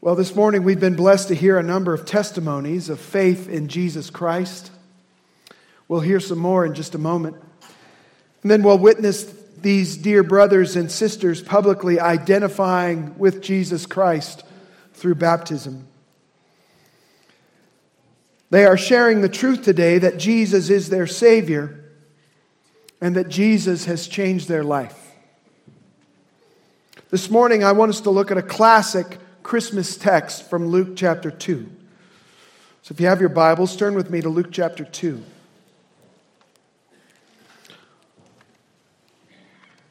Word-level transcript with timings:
Well, 0.00 0.14
this 0.14 0.36
morning 0.36 0.62
we've 0.62 0.78
been 0.78 0.94
blessed 0.94 1.26
to 1.26 1.34
hear 1.34 1.58
a 1.58 1.62
number 1.62 1.92
of 1.92 2.04
testimonies 2.04 2.88
of 2.88 3.00
faith 3.00 3.48
in 3.48 3.66
Jesus 3.66 4.10
Christ. 4.10 4.70
We'll 5.88 6.02
hear 6.02 6.20
some 6.20 6.38
more 6.38 6.64
in 6.64 6.74
just 6.74 6.94
a 6.94 6.98
moment. 6.98 7.36
And 8.42 8.50
then 8.50 8.62
we'll 8.62 8.78
witness 8.78 9.24
these 9.60 9.96
dear 9.96 10.22
brothers 10.22 10.76
and 10.76 10.88
sisters 10.88 11.42
publicly 11.42 11.98
identifying 11.98 13.18
with 13.18 13.42
Jesus 13.42 13.86
Christ 13.86 14.44
through 14.94 15.16
baptism. 15.16 15.88
They 18.50 18.66
are 18.66 18.78
sharing 18.78 19.20
the 19.20 19.28
truth 19.28 19.64
today 19.64 19.98
that 19.98 20.16
Jesus 20.16 20.70
is 20.70 20.90
their 20.90 21.08
Savior 21.08 21.92
and 23.00 23.16
that 23.16 23.28
Jesus 23.28 23.86
has 23.86 24.06
changed 24.06 24.46
their 24.46 24.62
life. 24.62 25.10
This 27.10 27.28
morning, 27.28 27.64
I 27.64 27.72
want 27.72 27.90
us 27.90 28.02
to 28.02 28.10
look 28.10 28.30
at 28.30 28.38
a 28.38 28.42
classic 28.42 29.18
Christmas 29.48 29.96
text 29.96 30.50
from 30.50 30.68
Luke 30.68 30.90
chapter 30.94 31.30
2. 31.30 31.66
So 32.82 32.92
if 32.92 33.00
you 33.00 33.06
have 33.06 33.18
your 33.18 33.30
Bibles, 33.30 33.76
turn 33.76 33.94
with 33.94 34.10
me 34.10 34.20
to 34.20 34.28
Luke 34.28 34.48
chapter 34.52 34.84
2. 34.84 35.24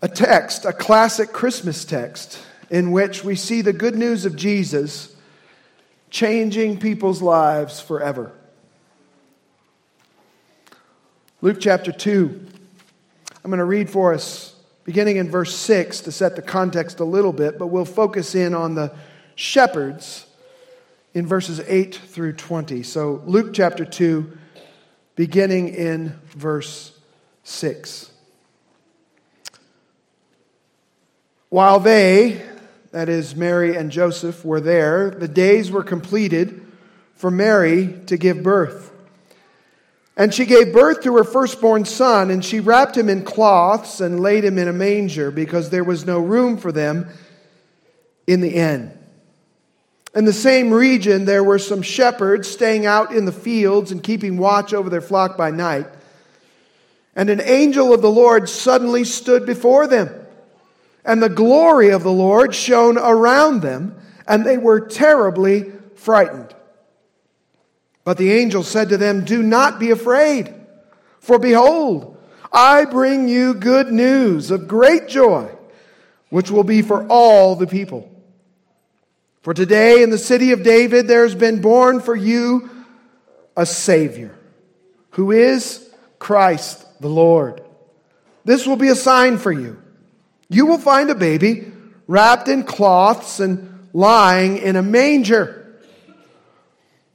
A 0.03 0.07
text, 0.09 0.63
a 0.63 0.71
classic 0.71 1.33
Christmas 1.33 1.85
text, 1.85 2.39
in 2.69 2.91
which 2.91 3.23
we 3.23 3.35
see 3.35 3.63
the 3.63 3.73
good 3.73 3.95
news 3.95 4.25
of 4.25 4.35
Jesus 4.35 5.15
changing 6.11 6.77
people's 6.77 7.23
lives 7.23 7.81
forever. 7.81 8.31
Luke 11.41 11.57
chapter 11.59 11.91
2. 11.91 12.47
I'm 13.43 13.49
going 13.49 13.57
to 13.57 13.65
read 13.65 13.89
for 13.89 14.13
us 14.13 14.55
beginning 14.83 15.17
in 15.17 15.31
verse 15.31 15.55
6 15.55 16.01
to 16.01 16.11
set 16.11 16.35
the 16.35 16.43
context 16.43 16.99
a 16.99 17.05
little 17.05 17.33
bit, 17.33 17.57
but 17.57 17.67
we'll 17.67 17.85
focus 17.85 18.35
in 18.35 18.53
on 18.53 18.75
the 18.75 18.93
shepherds 19.37 20.25
in 21.13 21.27
verses 21.27 21.61
8 21.61 21.95
through 21.95 22.33
20. 22.33 22.83
So, 22.83 23.21
Luke 23.25 23.53
chapter 23.53 23.85
2, 23.85 24.35
beginning 25.15 25.69
in 25.69 26.19
verse 26.29 26.91
6. 27.43 28.11
While 31.49 31.79
they, 31.79 32.41
that 32.91 33.09
is, 33.09 33.35
Mary 33.35 33.77
and 33.77 33.91
Joseph, 33.91 34.43
were 34.43 34.59
there, 34.59 35.11
the 35.11 35.27
days 35.27 35.71
were 35.71 35.83
completed 35.83 36.65
for 37.13 37.29
Mary 37.29 37.99
to 38.07 38.17
give 38.17 38.41
birth. 38.41 38.91
And 40.17 40.33
she 40.33 40.45
gave 40.45 40.73
birth 40.73 41.01
to 41.03 41.15
her 41.15 41.23
firstborn 41.23 41.85
son, 41.85 42.31
and 42.31 42.43
she 42.43 42.59
wrapped 42.59 42.97
him 42.97 43.07
in 43.07 43.23
cloths 43.23 44.01
and 44.01 44.19
laid 44.19 44.43
him 44.43 44.57
in 44.57 44.67
a 44.67 44.73
manger 44.73 45.29
because 45.29 45.69
there 45.69 45.83
was 45.83 46.07
no 46.07 46.19
room 46.19 46.57
for 46.57 46.71
them 46.71 47.07
in 48.25 48.41
the 48.41 48.55
inn. 48.55 48.96
In 50.17 50.25
the 50.25 50.33
same 50.33 50.73
region, 50.73 51.25
there 51.25 51.43
were 51.43 51.59
some 51.59 51.83
shepherds 51.83 52.47
staying 52.47 52.87
out 52.87 53.11
in 53.11 53.25
the 53.25 53.31
fields 53.31 53.91
and 53.91 54.01
keeping 54.01 54.37
watch 54.37 54.73
over 54.73 54.89
their 54.89 54.99
flock 54.99 55.37
by 55.37 55.51
night. 55.51 55.85
And 57.15 57.29
an 57.29 57.39
angel 57.39 57.93
of 57.93 58.01
the 58.01 58.09
Lord 58.09 58.49
suddenly 58.49 59.03
stood 59.03 59.45
before 59.45 59.85
them, 59.85 60.09
and 61.05 61.21
the 61.21 61.29
glory 61.29 61.89
of 61.89 62.01
the 62.01 62.11
Lord 62.11 62.55
shone 62.55 62.97
around 62.97 63.61
them, 63.61 63.95
and 64.27 64.43
they 64.43 64.57
were 64.57 64.79
terribly 64.79 65.71
frightened. 65.93 66.55
But 68.03 68.17
the 68.17 68.31
angel 68.31 68.63
said 68.63 68.89
to 68.89 68.97
them, 68.97 69.23
Do 69.23 69.43
not 69.43 69.79
be 69.79 69.91
afraid, 69.91 70.51
for 71.19 71.37
behold, 71.37 72.17
I 72.51 72.85
bring 72.85 73.27
you 73.27 73.53
good 73.53 73.91
news 73.91 74.49
of 74.49 74.67
great 74.67 75.07
joy, 75.07 75.55
which 76.29 76.49
will 76.49 76.63
be 76.63 76.81
for 76.81 77.05
all 77.07 77.55
the 77.55 77.67
people. 77.67 78.16
For 79.47 79.53
today 79.53 80.03
in 80.03 80.09
the 80.09 80.17
city 80.17 80.51
of 80.51 80.61
David 80.61 81.07
there 81.07 81.23
has 81.23 81.33
been 81.33 81.61
born 81.61 82.01
for 82.01 82.13
you 82.13 82.69
a 83.55 83.65
Savior, 83.65 84.37
who 85.11 85.31
is 85.31 85.89
Christ 86.19 86.85
the 86.99 87.07
Lord. 87.07 87.61
This 88.43 88.67
will 88.67 88.75
be 88.75 88.89
a 88.89 88.93
sign 88.95 89.37
for 89.37 89.53
you. 89.53 89.81
You 90.49 90.65
will 90.65 90.77
find 90.77 91.09
a 91.09 91.15
baby 91.15 91.71
wrapped 92.07 92.49
in 92.49 92.63
cloths 92.63 93.39
and 93.39 93.87
lying 93.93 94.57
in 94.57 94.75
a 94.75 94.83
manger. 94.83 95.79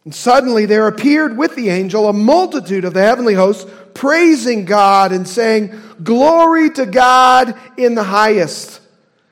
And 0.06 0.15
suddenly 0.15 0.65
there 0.65 0.88
appeared 0.88 1.37
with 1.37 1.54
the 1.54 1.69
angel 1.69 2.09
a 2.09 2.15
multitude 2.15 2.87
of 2.87 2.94
the 2.94 3.03
heavenly 3.03 3.34
hosts, 3.34 3.71
praising 3.92 4.65
God 4.65 5.12
and 5.12 5.28
saying, 5.28 5.78
Glory 6.03 6.71
to 6.71 6.87
God 6.87 7.54
in 7.76 7.94
the 7.94 8.04
highest 8.04 8.81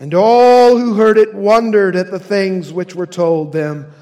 And 0.00 0.12
all 0.14 0.76
who 0.76 0.94
heard 0.94 1.18
it 1.18 1.34
wondered 1.34 1.96
at 1.96 2.10
the 2.10 2.18
things 2.18 2.72
which 2.72 2.94
were 2.94 3.06
told 3.06 3.52
them 3.52 3.92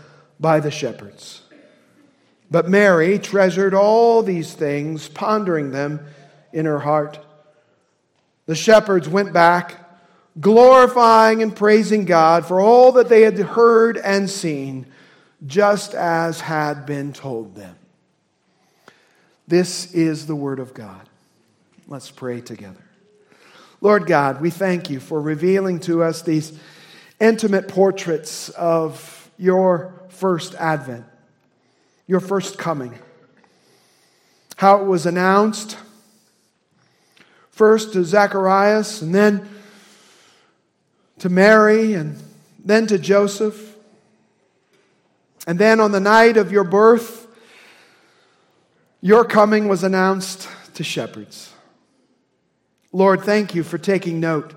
by 0.40 0.60
the 0.60 0.70
shepherds. 0.70 1.42
But 2.50 2.68
Mary 2.68 3.18
treasured 3.18 3.74
all 3.74 4.22
these 4.22 4.52
things, 4.52 5.08
pondering 5.08 5.70
them 5.70 6.00
in 6.52 6.66
her 6.66 6.80
heart. 6.80 7.18
The 8.46 8.54
shepherds 8.54 9.08
went 9.08 9.32
back, 9.32 9.78
glorifying 10.40 11.42
and 11.42 11.54
praising 11.54 12.04
God 12.04 12.46
for 12.46 12.60
all 12.60 12.92
that 12.92 13.08
they 13.08 13.22
had 13.22 13.38
heard 13.38 13.96
and 13.96 14.28
seen, 14.28 14.86
just 15.46 15.94
as 15.94 16.40
had 16.40 16.84
been 16.84 17.12
told 17.12 17.54
them. 17.54 17.76
This 19.48 19.92
is 19.94 20.26
the 20.26 20.36
Word 20.36 20.58
of 20.58 20.74
God. 20.74 21.08
Let's 21.88 22.10
pray 22.10 22.40
together. 22.40 22.84
Lord 23.82 24.06
God, 24.06 24.40
we 24.40 24.50
thank 24.50 24.90
you 24.90 25.00
for 25.00 25.20
revealing 25.20 25.80
to 25.80 26.04
us 26.04 26.22
these 26.22 26.56
intimate 27.18 27.66
portraits 27.66 28.48
of 28.50 29.28
your 29.36 29.92
first 30.08 30.54
advent, 30.54 31.04
your 32.06 32.20
first 32.20 32.58
coming. 32.58 32.96
How 34.54 34.80
it 34.80 34.86
was 34.86 35.04
announced 35.04 35.76
first 37.50 37.92
to 37.94 38.04
Zacharias 38.04 39.02
and 39.02 39.12
then 39.12 39.48
to 41.18 41.28
Mary 41.28 41.94
and 41.94 42.22
then 42.64 42.86
to 42.86 43.00
Joseph. 43.00 43.76
And 45.44 45.58
then 45.58 45.80
on 45.80 45.90
the 45.90 45.98
night 45.98 46.36
of 46.36 46.52
your 46.52 46.62
birth, 46.62 47.26
your 49.00 49.24
coming 49.24 49.66
was 49.66 49.82
announced 49.82 50.48
to 50.74 50.84
shepherds. 50.84 51.51
Lord, 52.92 53.22
thank 53.22 53.54
you 53.54 53.62
for 53.62 53.78
taking 53.78 54.20
note 54.20 54.54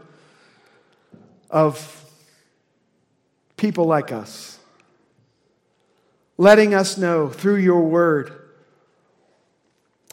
of 1.50 2.04
people 3.56 3.86
like 3.86 4.12
us, 4.12 4.60
letting 6.38 6.74
us 6.74 6.98
know 6.98 7.30
through 7.30 7.56
your 7.58 7.82
word 7.84 8.34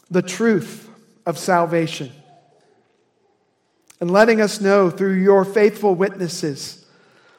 the 0.09 0.21
truth 0.21 0.89
of 1.25 1.37
salvation, 1.37 2.11
and 3.99 4.09
letting 4.09 4.39
us 4.39 4.61
know 4.61 4.89
through 4.89 5.15
your 5.15 5.43
faithful 5.43 5.93
witnesses 5.93 6.85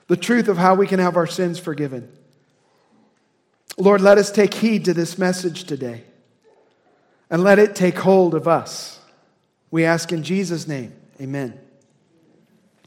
the 0.07 0.17
truth 0.17 0.49
of 0.49 0.59
how 0.59 0.75
we 0.75 0.87
can 0.87 1.01
have 1.01 1.17
our 1.17 1.27
sins 1.27 1.59
forgiven. 1.59 2.11
Lord, 3.79 4.03
let 4.03 4.19
us 4.19 4.31
take 4.31 4.53
heed 4.53 4.85
to 4.85 4.93
this 4.93 5.17
message 5.17 5.65
today 5.65 6.05
and 7.31 7.43
let 7.43 7.59
it 7.59 7.75
take 7.75 7.99
hold 7.99 8.35
of 8.35 8.47
us. 8.47 9.01
We 9.75 9.85
ask 9.85 10.13
in 10.13 10.23
Jesus' 10.23 10.69
name, 10.69 10.93
amen. 11.21 11.59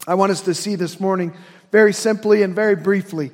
I 0.08 0.14
want 0.14 0.32
us 0.32 0.40
to 0.44 0.54
see 0.54 0.76
this 0.76 1.02
morning, 1.02 1.34
very 1.70 1.92
simply 1.92 2.44
and 2.44 2.56
very 2.56 2.78
briefly, 2.78 3.32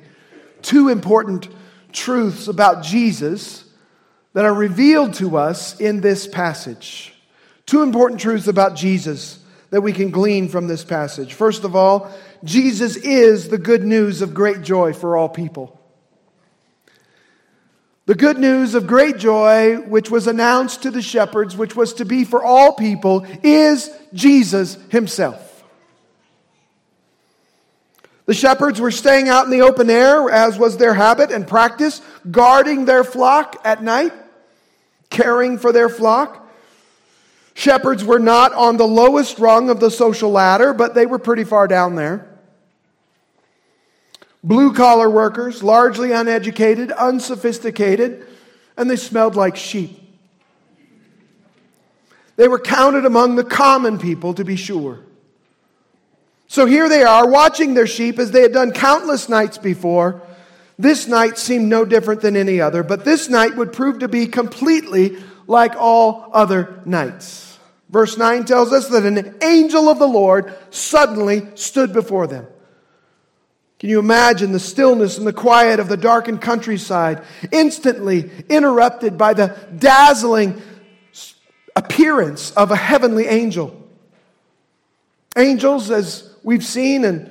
two 0.60 0.88
important 0.88 1.46
truths 1.92 2.48
about 2.48 2.82
Jesus 2.82 3.64
that 4.32 4.44
are 4.44 4.52
revealed 4.52 5.14
to 5.14 5.36
us 5.36 5.78
in 5.78 6.00
this 6.00 6.26
passage. 6.26 7.14
Two 7.64 7.82
important 7.82 8.20
truths 8.20 8.48
about 8.48 8.74
Jesus 8.74 9.38
that 9.70 9.82
we 9.82 9.92
can 9.92 10.10
glean 10.10 10.48
from 10.48 10.66
this 10.66 10.82
passage. 10.82 11.34
First 11.34 11.62
of 11.62 11.76
all, 11.76 12.10
Jesus 12.42 12.96
is 12.96 13.50
the 13.50 13.58
good 13.58 13.84
news 13.84 14.20
of 14.20 14.34
great 14.34 14.62
joy 14.62 14.92
for 14.92 15.16
all 15.16 15.28
people. 15.28 15.80
The 18.06 18.14
good 18.14 18.38
news 18.38 18.74
of 18.74 18.86
great 18.86 19.16
joy, 19.16 19.76
which 19.76 20.10
was 20.10 20.26
announced 20.26 20.82
to 20.82 20.90
the 20.90 21.00
shepherds, 21.00 21.56
which 21.56 21.74
was 21.74 21.94
to 21.94 22.04
be 22.04 22.24
for 22.24 22.44
all 22.44 22.74
people, 22.74 23.26
is 23.42 23.90
Jesus 24.12 24.76
himself. 24.90 25.64
The 28.26 28.34
shepherds 28.34 28.80
were 28.80 28.90
staying 28.90 29.28
out 29.28 29.44
in 29.46 29.50
the 29.50 29.62
open 29.62 29.88
air, 29.88 30.28
as 30.30 30.58
was 30.58 30.76
their 30.76 30.94
habit 30.94 31.30
and 31.30 31.48
practice, 31.48 32.02
guarding 32.30 32.84
their 32.84 33.04
flock 33.04 33.56
at 33.64 33.82
night, 33.82 34.12
caring 35.08 35.58
for 35.58 35.72
their 35.72 35.88
flock. 35.88 36.46
Shepherds 37.54 38.04
were 38.04 38.18
not 38.18 38.52
on 38.52 38.76
the 38.76 38.86
lowest 38.86 39.38
rung 39.38 39.70
of 39.70 39.80
the 39.80 39.90
social 39.90 40.30
ladder, 40.30 40.74
but 40.74 40.94
they 40.94 41.06
were 41.06 41.18
pretty 41.18 41.44
far 41.44 41.68
down 41.68 41.94
there. 41.94 42.33
Blue 44.44 44.74
collar 44.74 45.08
workers, 45.08 45.62
largely 45.62 46.12
uneducated, 46.12 46.92
unsophisticated, 46.92 48.26
and 48.76 48.90
they 48.90 48.96
smelled 48.96 49.36
like 49.36 49.56
sheep. 49.56 49.98
They 52.36 52.46
were 52.46 52.58
counted 52.58 53.06
among 53.06 53.36
the 53.36 53.44
common 53.44 53.98
people, 53.98 54.34
to 54.34 54.44
be 54.44 54.56
sure. 54.56 55.00
So 56.46 56.66
here 56.66 56.90
they 56.90 57.02
are, 57.02 57.26
watching 57.26 57.72
their 57.72 57.86
sheep 57.86 58.18
as 58.18 58.32
they 58.32 58.42
had 58.42 58.52
done 58.52 58.72
countless 58.72 59.30
nights 59.30 59.56
before. 59.56 60.20
This 60.78 61.08
night 61.08 61.38
seemed 61.38 61.68
no 61.68 61.86
different 61.86 62.20
than 62.20 62.36
any 62.36 62.60
other, 62.60 62.82
but 62.82 63.04
this 63.04 63.30
night 63.30 63.56
would 63.56 63.72
prove 63.72 64.00
to 64.00 64.08
be 64.08 64.26
completely 64.26 65.16
like 65.46 65.74
all 65.76 66.28
other 66.34 66.82
nights. 66.84 67.58
Verse 67.88 68.18
9 68.18 68.44
tells 68.44 68.72
us 68.72 68.88
that 68.88 69.06
an 69.06 69.36
angel 69.42 69.88
of 69.88 69.98
the 69.98 70.06
Lord 70.08 70.52
suddenly 70.68 71.48
stood 71.54 71.92
before 71.94 72.26
them. 72.26 72.46
Can 73.78 73.90
you 73.90 73.98
imagine 73.98 74.52
the 74.52 74.60
stillness 74.60 75.18
and 75.18 75.26
the 75.26 75.32
quiet 75.32 75.80
of 75.80 75.88
the 75.88 75.96
darkened 75.96 76.40
countryside, 76.40 77.22
instantly 77.50 78.30
interrupted 78.48 79.18
by 79.18 79.34
the 79.34 79.56
dazzling 79.78 80.62
appearance 81.76 82.52
of 82.52 82.70
a 82.70 82.76
heavenly 82.76 83.26
angel? 83.26 83.80
Angels, 85.36 85.90
as 85.90 86.32
we've 86.44 86.64
seen 86.64 87.04
and 87.04 87.30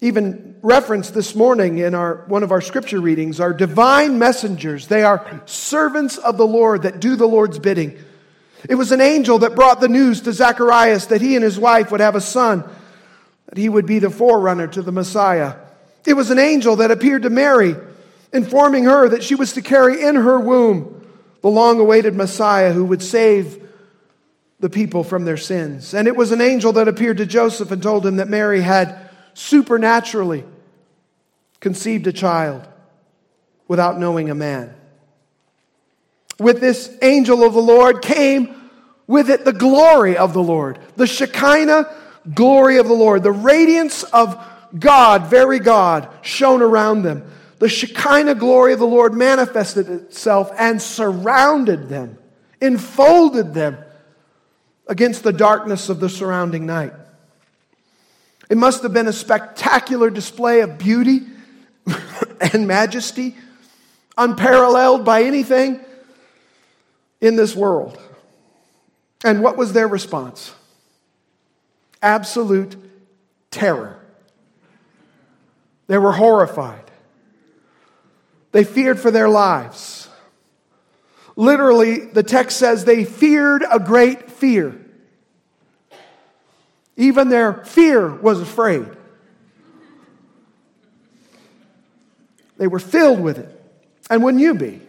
even 0.00 0.56
referenced 0.62 1.12
this 1.12 1.34
morning 1.34 1.78
in 1.78 1.94
our, 1.94 2.24
one 2.26 2.42
of 2.42 2.52
our 2.52 2.60
scripture 2.60 3.00
readings, 3.00 3.40
are 3.40 3.52
divine 3.52 4.18
messengers. 4.18 4.86
They 4.86 5.02
are 5.02 5.42
servants 5.44 6.16
of 6.16 6.38
the 6.38 6.46
Lord 6.46 6.82
that 6.82 7.00
do 7.00 7.16
the 7.16 7.26
Lord's 7.26 7.58
bidding. 7.58 7.98
It 8.68 8.76
was 8.76 8.92
an 8.92 9.00
angel 9.00 9.40
that 9.40 9.54
brought 9.54 9.80
the 9.80 9.88
news 9.88 10.22
to 10.22 10.32
Zacharias 10.32 11.06
that 11.08 11.20
he 11.20 11.34
and 11.34 11.44
his 11.44 11.58
wife 11.58 11.90
would 11.90 12.00
have 12.00 12.14
a 12.14 12.20
son, 12.20 12.64
that 13.46 13.58
he 13.58 13.68
would 13.68 13.86
be 13.86 13.98
the 13.98 14.08
forerunner 14.08 14.66
to 14.68 14.80
the 14.80 14.92
Messiah. 14.92 15.56
It 16.06 16.14
was 16.14 16.30
an 16.30 16.38
angel 16.38 16.76
that 16.76 16.90
appeared 16.90 17.22
to 17.22 17.30
Mary, 17.30 17.76
informing 18.32 18.84
her 18.84 19.08
that 19.08 19.22
she 19.22 19.34
was 19.34 19.52
to 19.54 19.62
carry 19.62 20.02
in 20.02 20.16
her 20.16 20.38
womb 20.38 21.06
the 21.40 21.48
long 21.48 21.78
awaited 21.78 22.14
Messiah 22.14 22.72
who 22.72 22.86
would 22.86 23.02
save 23.02 23.62
the 24.60 24.70
people 24.70 25.04
from 25.04 25.26
their 25.26 25.36
sins. 25.36 25.92
And 25.92 26.08
it 26.08 26.16
was 26.16 26.32
an 26.32 26.40
angel 26.40 26.72
that 26.72 26.88
appeared 26.88 27.18
to 27.18 27.26
Joseph 27.26 27.70
and 27.70 27.82
told 27.82 28.06
him 28.06 28.16
that 28.16 28.28
Mary 28.28 28.62
had 28.62 29.10
supernaturally 29.34 30.44
conceived 31.60 32.06
a 32.06 32.12
child 32.12 32.66
without 33.68 33.98
knowing 33.98 34.30
a 34.30 34.34
man. 34.34 34.74
With 36.38 36.60
this 36.60 36.96
angel 37.02 37.44
of 37.44 37.52
the 37.52 37.60
Lord 37.60 38.00
came 38.00 38.54
with 39.06 39.28
it 39.28 39.44
the 39.44 39.52
glory 39.52 40.16
of 40.16 40.32
the 40.32 40.42
Lord, 40.42 40.78
the 40.96 41.06
Shekinah 41.06 41.94
glory 42.34 42.78
of 42.78 42.88
the 42.88 42.94
Lord, 42.94 43.22
the 43.22 43.32
radiance 43.32 44.02
of 44.02 44.42
God, 44.78 45.26
very 45.26 45.58
God, 45.58 46.08
shone 46.22 46.62
around 46.62 47.02
them. 47.02 47.30
The 47.58 47.68
Shekinah 47.68 48.34
glory 48.34 48.72
of 48.72 48.78
the 48.78 48.86
Lord 48.86 49.14
manifested 49.14 49.88
itself 49.88 50.50
and 50.58 50.82
surrounded 50.82 51.88
them, 51.88 52.18
enfolded 52.60 53.54
them 53.54 53.78
against 54.86 55.22
the 55.22 55.32
darkness 55.32 55.88
of 55.88 56.00
the 56.00 56.08
surrounding 56.08 56.66
night. 56.66 56.92
It 58.50 58.58
must 58.58 58.82
have 58.82 58.92
been 58.92 59.08
a 59.08 59.12
spectacular 59.12 60.10
display 60.10 60.60
of 60.60 60.76
beauty 60.76 61.20
and 62.52 62.66
majesty, 62.66 63.36
unparalleled 64.18 65.04
by 65.04 65.22
anything 65.22 65.80
in 67.20 67.36
this 67.36 67.56
world. 67.56 67.98
And 69.24 69.42
what 69.42 69.56
was 69.56 69.72
their 69.72 69.88
response? 69.88 70.52
Absolute 72.02 72.76
terror. 73.50 74.03
They 75.86 75.98
were 75.98 76.12
horrified. 76.12 76.90
They 78.52 78.64
feared 78.64 79.00
for 79.00 79.10
their 79.10 79.28
lives. 79.28 80.08
Literally, 81.36 82.06
the 82.06 82.22
text 82.22 82.58
says 82.58 82.84
they 82.84 83.04
feared 83.04 83.64
a 83.70 83.78
great 83.78 84.30
fear. 84.30 84.80
Even 86.96 87.28
their 87.28 87.64
fear 87.64 88.08
was 88.14 88.40
afraid. 88.40 88.86
They 92.56 92.68
were 92.68 92.78
filled 92.78 93.20
with 93.20 93.38
it. 93.38 93.50
And 94.08 94.22
wouldn't 94.22 94.42
you 94.42 94.54
be? 94.54 94.80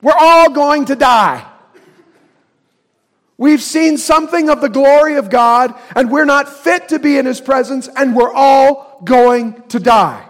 We're 0.00 0.14
all 0.16 0.50
going 0.50 0.84
to 0.86 0.94
die. 0.94 1.51
We've 3.42 3.60
seen 3.60 3.98
something 3.98 4.50
of 4.50 4.60
the 4.60 4.68
glory 4.68 5.16
of 5.16 5.28
God, 5.28 5.74
and 5.96 6.12
we're 6.12 6.24
not 6.24 6.48
fit 6.48 6.90
to 6.90 7.00
be 7.00 7.18
in 7.18 7.26
His 7.26 7.40
presence, 7.40 7.88
and 7.88 8.14
we're 8.14 8.32
all 8.32 9.00
going 9.02 9.60
to 9.70 9.80
die. 9.80 10.24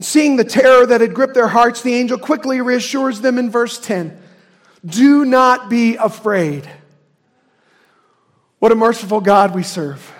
Seeing 0.00 0.36
the 0.36 0.44
terror 0.44 0.84
that 0.84 1.00
had 1.00 1.14
gripped 1.14 1.32
their 1.32 1.48
hearts, 1.48 1.80
the 1.80 1.94
angel 1.94 2.18
quickly 2.18 2.60
reassures 2.60 3.22
them 3.22 3.38
in 3.38 3.50
verse 3.50 3.78
10 3.78 4.20
Do 4.84 5.24
not 5.24 5.70
be 5.70 5.96
afraid. 5.96 6.68
What 8.58 8.70
a 8.70 8.74
merciful 8.74 9.22
God 9.22 9.54
we 9.54 9.62
serve. 9.62 10.12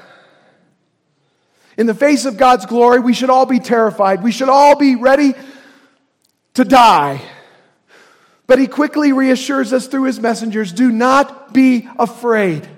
In 1.76 1.86
the 1.86 1.92
face 1.92 2.24
of 2.24 2.38
God's 2.38 2.64
glory, 2.64 3.00
we 3.00 3.12
should 3.12 3.28
all 3.28 3.44
be 3.44 3.60
terrified. 3.60 4.22
We 4.22 4.32
should 4.32 4.48
all 4.48 4.74
be 4.74 4.96
ready 4.96 5.34
to 6.54 6.64
die. 6.64 7.20
But 8.50 8.58
he 8.58 8.66
quickly 8.66 9.12
reassures 9.12 9.72
us 9.72 9.86
through 9.86 10.06
his 10.06 10.18
messengers 10.18 10.72
do 10.72 10.90
not 10.90 11.54
be 11.54 11.88
afraid. 11.96 12.68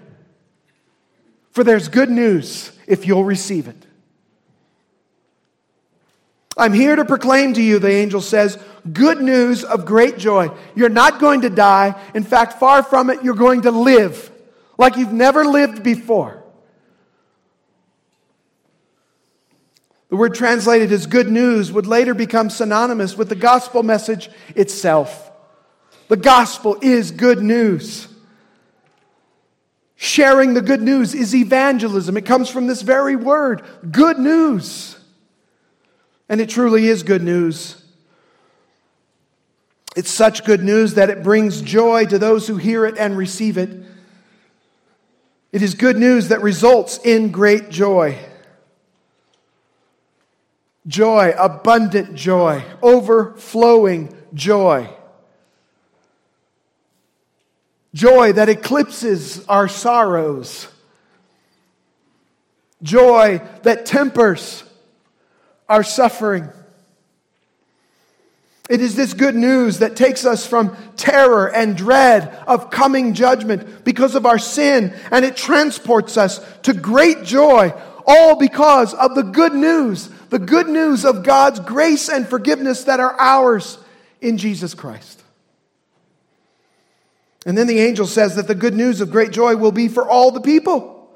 For 1.52 1.64
there's 1.64 1.88
good 1.88 2.10
news 2.10 2.70
if 2.86 3.06
you'll 3.06 3.24
receive 3.24 3.68
it. 3.68 3.86
I'm 6.58 6.74
here 6.74 6.94
to 6.94 7.06
proclaim 7.06 7.54
to 7.54 7.62
you, 7.62 7.78
the 7.78 7.90
angel 7.90 8.20
says, 8.20 8.58
good 8.92 9.22
news 9.22 9.64
of 9.64 9.86
great 9.86 10.18
joy. 10.18 10.50
You're 10.74 10.90
not 10.90 11.18
going 11.18 11.40
to 11.40 11.48
die. 11.48 11.98
In 12.12 12.22
fact, 12.22 12.60
far 12.60 12.82
from 12.82 13.08
it, 13.08 13.24
you're 13.24 13.32
going 13.32 13.62
to 13.62 13.70
live 13.70 14.30
like 14.76 14.98
you've 14.98 15.14
never 15.14 15.42
lived 15.42 15.82
before. 15.82 16.44
The 20.10 20.16
word 20.16 20.34
translated 20.34 20.92
as 20.92 21.06
good 21.06 21.30
news 21.30 21.72
would 21.72 21.86
later 21.86 22.12
become 22.12 22.50
synonymous 22.50 23.16
with 23.16 23.30
the 23.30 23.36
gospel 23.36 23.82
message 23.82 24.28
itself. 24.54 25.30
The 26.12 26.18
gospel 26.18 26.76
is 26.82 27.10
good 27.10 27.42
news. 27.42 28.06
Sharing 29.96 30.52
the 30.52 30.60
good 30.60 30.82
news 30.82 31.14
is 31.14 31.34
evangelism. 31.34 32.18
It 32.18 32.26
comes 32.26 32.50
from 32.50 32.66
this 32.66 32.82
very 32.82 33.16
word, 33.16 33.62
good 33.90 34.18
news. 34.18 34.98
And 36.28 36.38
it 36.38 36.50
truly 36.50 36.88
is 36.88 37.02
good 37.02 37.22
news. 37.22 37.82
It's 39.96 40.10
such 40.10 40.44
good 40.44 40.62
news 40.62 40.96
that 40.96 41.08
it 41.08 41.22
brings 41.22 41.62
joy 41.62 42.04
to 42.04 42.18
those 42.18 42.46
who 42.46 42.58
hear 42.58 42.84
it 42.84 42.98
and 42.98 43.16
receive 43.16 43.56
it. 43.56 43.70
It 45.50 45.62
is 45.62 45.72
good 45.72 45.96
news 45.96 46.28
that 46.28 46.42
results 46.42 46.98
in 47.02 47.30
great 47.30 47.70
joy. 47.70 48.18
Joy, 50.86 51.32
abundant 51.38 52.14
joy, 52.14 52.64
overflowing 52.82 54.14
joy. 54.34 54.94
Joy 57.94 58.32
that 58.32 58.48
eclipses 58.48 59.44
our 59.46 59.68
sorrows. 59.68 60.66
Joy 62.82 63.40
that 63.62 63.86
tempers 63.86 64.64
our 65.68 65.82
suffering. 65.84 66.48
It 68.70 68.80
is 68.80 68.96
this 68.96 69.12
good 69.12 69.34
news 69.34 69.78
that 69.78 69.96
takes 69.96 70.24
us 70.24 70.46
from 70.46 70.76
terror 70.96 71.52
and 71.52 71.76
dread 71.76 72.28
of 72.46 72.70
coming 72.70 73.12
judgment 73.12 73.84
because 73.84 74.14
of 74.14 74.24
our 74.24 74.38
sin, 74.38 74.94
and 75.10 75.24
it 75.24 75.36
transports 75.36 76.16
us 76.16 76.40
to 76.62 76.72
great 76.72 77.24
joy, 77.24 77.74
all 78.06 78.38
because 78.38 78.94
of 78.94 79.14
the 79.14 79.22
good 79.22 79.52
news, 79.52 80.08
the 80.30 80.38
good 80.38 80.68
news 80.68 81.04
of 81.04 81.24
God's 81.24 81.60
grace 81.60 82.08
and 82.08 82.26
forgiveness 82.26 82.84
that 82.84 83.00
are 83.00 83.14
ours 83.20 83.78
in 84.20 84.38
Jesus 84.38 84.74
Christ. 84.74 85.21
And 87.44 87.58
then 87.58 87.66
the 87.66 87.80
angel 87.80 88.06
says 88.06 88.36
that 88.36 88.46
the 88.46 88.54
good 88.54 88.74
news 88.74 89.00
of 89.00 89.10
great 89.10 89.32
joy 89.32 89.56
will 89.56 89.72
be 89.72 89.88
for 89.88 90.08
all 90.08 90.30
the 90.30 90.40
people. 90.40 91.10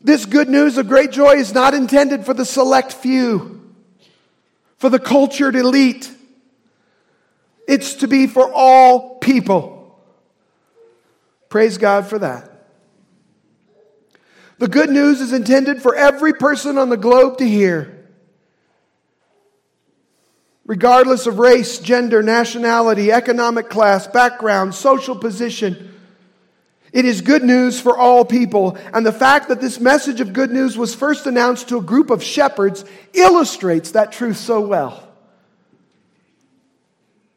This 0.00 0.24
good 0.24 0.48
news 0.48 0.78
of 0.78 0.88
great 0.88 1.12
joy 1.12 1.34
is 1.34 1.52
not 1.52 1.74
intended 1.74 2.24
for 2.24 2.34
the 2.34 2.44
select 2.44 2.92
few, 2.92 3.74
for 4.78 4.88
the 4.88 4.98
cultured 4.98 5.54
elite. 5.54 6.10
It's 7.68 7.94
to 7.96 8.08
be 8.08 8.26
for 8.26 8.50
all 8.52 9.18
people. 9.18 10.00
Praise 11.48 11.78
God 11.78 12.06
for 12.06 12.18
that. 12.18 12.48
The 14.58 14.68
good 14.68 14.90
news 14.90 15.20
is 15.20 15.32
intended 15.32 15.82
for 15.82 15.94
every 15.94 16.32
person 16.32 16.78
on 16.78 16.88
the 16.88 16.96
globe 16.96 17.38
to 17.38 17.48
hear. 17.48 17.99
Regardless 20.70 21.26
of 21.26 21.40
race, 21.40 21.80
gender, 21.80 22.22
nationality, 22.22 23.10
economic 23.10 23.68
class, 23.68 24.06
background, 24.06 24.72
social 24.72 25.16
position, 25.16 25.92
it 26.92 27.04
is 27.04 27.22
good 27.22 27.42
news 27.42 27.80
for 27.80 27.98
all 27.98 28.24
people. 28.24 28.78
And 28.94 29.04
the 29.04 29.10
fact 29.10 29.48
that 29.48 29.60
this 29.60 29.80
message 29.80 30.20
of 30.20 30.32
good 30.32 30.52
news 30.52 30.78
was 30.78 30.94
first 30.94 31.26
announced 31.26 31.70
to 31.70 31.78
a 31.78 31.82
group 31.82 32.08
of 32.08 32.22
shepherds 32.22 32.84
illustrates 33.14 33.90
that 33.90 34.12
truth 34.12 34.36
so 34.36 34.60
well. 34.60 35.08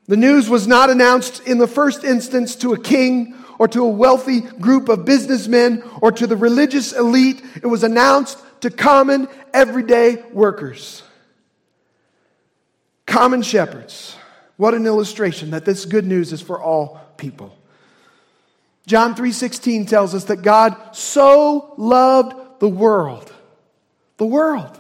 The 0.06 0.16
news 0.16 0.48
was 0.48 0.68
not 0.68 0.92
announced 0.92 1.42
in 1.48 1.58
the 1.58 1.66
first 1.66 2.04
instance 2.04 2.56
to 2.58 2.74
a 2.74 2.80
king 2.80 3.34
or 3.58 3.68
to 3.70 3.84
a 3.84 3.90
wealthy 3.90 4.42
group 4.42 4.90
of 4.90 5.06
businessmen 5.06 5.82
or 6.04 6.12
to 6.12 6.28
the 6.28 6.38
religious 6.38 6.94
elite. 6.94 7.42
It 7.56 7.66
was 7.66 7.84
announced 7.84 8.38
to 8.62 8.70
common, 8.70 9.28
everyday 9.56 10.22
workers. 10.34 11.02
Common 13.05 13.41
shepherds. 13.41 14.15
What 14.57 14.74
an 14.74 14.86
illustration 14.86 15.51
that 15.51 15.65
this 15.65 15.86
good 15.86 16.05
news 16.05 16.31
is 16.31 16.41
for 16.41 16.62
all 16.62 17.00
people. 17.17 17.57
John 18.86 19.15
3:16 19.15 19.86
tells 19.86 20.13
us 20.13 20.25
that 20.25 20.41
God 20.41 20.75
so 20.93 21.74
loved 21.77 22.60
the 22.60 22.69
world. 22.69 23.31
The 24.17 24.25
world. 24.25 24.79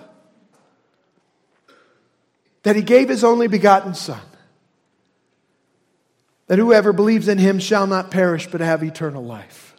That 2.63 2.75
he 2.75 2.81
gave 2.81 3.09
his 3.09 3.23
only 3.23 3.47
begotten 3.47 3.93
son 3.93 4.21
that 6.47 6.59
whoever 6.59 6.93
believes 6.93 7.27
in 7.27 7.37
him 7.37 7.59
shall 7.59 7.87
not 7.87 8.11
perish 8.11 8.47
but 8.47 8.61
have 8.61 8.83
eternal 8.83 9.23
life. 9.23 9.75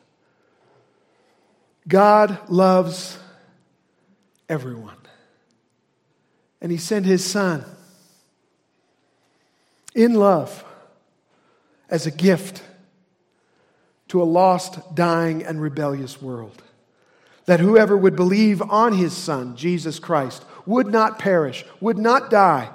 God 1.87 2.39
loves 2.49 3.19
everyone. 4.49 4.97
And 6.61 6.73
he 6.73 6.79
sent 6.79 7.05
his 7.05 7.25
son 7.25 7.65
in 9.95 10.15
love 10.15 10.65
as 11.89 12.07
a 12.07 12.11
gift 12.11 12.63
to 14.09 14.23
a 14.23 14.25
lost, 14.25 14.95
dying, 14.95 15.43
and 15.43 15.61
rebellious 15.61 16.21
world. 16.21 16.63
That 17.47 17.61
whoever 17.61 17.97
would 17.97 18.17
believe 18.17 18.63
on 18.63 18.95
his 18.95 19.13
son, 19.13 19.57
Jesus 19.57 19.99
Christ, 19.99 20.45
would 20.67 20.87
not 20.87 21.19
perish, 21.19 21.65
would 21.81 21.99
not 21.99 22.31
die, 22.31 22.71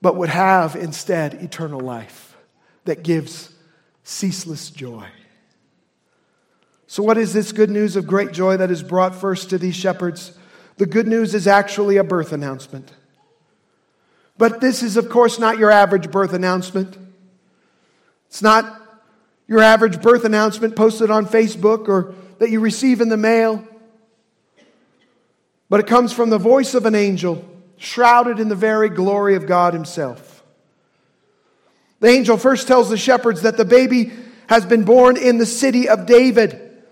but 0.00 0.16
would 0.16 0.30
have 0.30 0.76
instead 0.76 1.34
eternal 1.34 1.80
life 1.80 2.36
that 2.84 3.02
gives 3.02 3.52
ceaseless 4.02 4.70
joy. 4.70 5.06
So, 6.86 7.02
what 7.02 7.18
is 7.18 7.32
this 7.32 7.52
good 7.52 7.70
news 7.70 7.96
of 7.96 8.06
great 8.06 8.32
joy 8.32 8.56
that 8.56 8.70
is 8.70 8.82
brought 8.82 9.14
first 9.14 9.50
to 9.50 9.58
these 9.58 9.76
shepherds? 9.76 10.36
The 10.78 10.86
good 10.86 11.06
news 11.06 11.34
is 11.34 11.46
actually 11.46 11.98
a 11.98 12.04
birth 12.04 12.32
announcement. 12.32 12.92
But 14.40 14.62
this 14.62 14.82
is, 14.82 14.96
of 14.96 15.10
course, 15.10 15.38
not 15.38 15.58
your 15.58 15.70
average 15.70 16.10
birth 16.10 16.32
announcement. 16.32 16.96
It's 18.28 18.40
not 18.40 18.64
your 19.46 19.60
average 19.60 20.00
birth 20.00 20.24
announcement 20.24 20.76
posted 20.76 21.10
on 21.10 21.26
Facebook 21.26 21.88
or 21.88 22.14
that 22.38 22.48
you 22.48 22.60
receive 22.60 23.02
in 23.02 23.10
the 23.10 23.18
mail. 23.18 23.62
But 25.68 25.80
it 25.80 25.86
comes 25.86 26.14
from 26.14 26.30
the 26.30 26.38
voice 26.38 26.72
of 26.72 26.86
an 26.86 26.94
angel, 26.94 27.44
shrouded 27.76 28.40
in 28.40 28.48
the 28.48 28.54
very 28.54 28.88
glory 28.88 29.34
of 29.34 29.46
God 29.46 29.74
Himself. 29.74 30.42
The 31.98 32.08
angel 32.08 32.38
first 32.38 32.66
tells 32.66 32.88
the 32.88 32.96
shepherds 32.96 33.42
that 33.42 33.58
the 33.58 33.66
baby 33.66 34.10
has 34.48 34.64
been 34.64 34.84
born 34.84 35.18
in 35.18 35.36
the 35.36 35.44
city 35.44 35.86
of 35.86 36.06
David. 36.06 36.82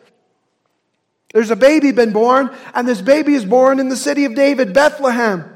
There's 1.33 1.50
a 1.50 1.57
baby 1.57 1.93
been 1.93 2.12
born, 2.12 2.55
and 2.75 2.87
this 2.87 3.00
baby 3.00 3.33
is 3.33 3.47
born 3.47 3.81
in 3.81 3.88
the 3.88 3.97
city 3.97 4.26
of 4.26 4.35
David, 4.35 4.75
Bethlehem. 4.75 5.55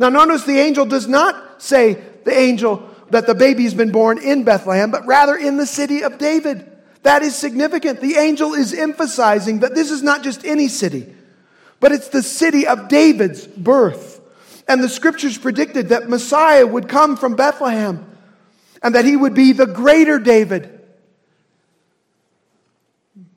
Now, 0.00 0.08
notice 0.08 0.44
the 0.44 0.58
angel 0.58 0.86
does 0.86 1.06
not 1.06 1.60
say 1.62 2.02
the 2.24 2.36
angel 2.36 2.88
that 3.10 3.26
the 3.26 3.34
baby's 3.34 3.74
been 3.74 3.92
born 3.92 4.16
in 4.16 4.44
Bethlehem, 4.44 4.90
but 4.90 5.06
rather 5.06 5.36
in 5.36 5.58
the 5.58 5.66
city 5.66 6.02
of 6.02 6.16
David. 6.16 6.66
That 7.02 7.22
is 7.22 7.36
significant. 7.36 8.00
The 8.00 8.14
angel 8.14 8.54
is 8.54 8.72
emphasizing 8.72 9.58
that 9.58 9.74
this 9.74 9.90
is 9.90 10.02
not 10.02 10.22
just 10.22 10.42
any 10.46 10.68
city, 10.68 11.14
but 11.80 11.92
it's 11.92 12.08
the 12.08 12.22
city 12.22 12.66
of 12.66 12.88
David's 12.88 13.46
birth. 13.46 14.22
And 14.66 14.82
the 14.82 14.88
scriptures 14.88 15.36
predicted 15.36 15.90
that 15.90 16.08
Messiah 16.08 16.66
would 16.66 16.88
come 16.88 17.14
from 17.14 17.36
Bethlehem 17.36 18.06
and 18.82 18.94
that 18.94 19.04
he 19.04 19.16
would 19.16 19.34
be 19.34 19.52
the 19.52 19.66
greater 19.66 20.18
David. 20.18 20.80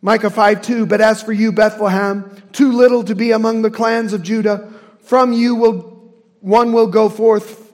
Micah 0.01 0.29
5 0.29 0.61
2, 0.61 0.85
but 0.85 1.01
as 1.01 1.21
for 1.21 1.33
you, 1.33 1.51
Bethlehem, 1.51 2.41
too 2.53 2.71
little 2.71 3.03
to 3.03 3.15
be 3.15 3.31
among 3.31 3.63
the 3.63 3.71
clans 3.71 4.13
of 4.13 4.23
Judah, 4.23 4.71
from 5.01 5.33
you 5.33 5.55
will 5.55 5.92
one 6.43 6.73
will 6.73 6.87
go 6.87 7.09
forth 7.09 7.73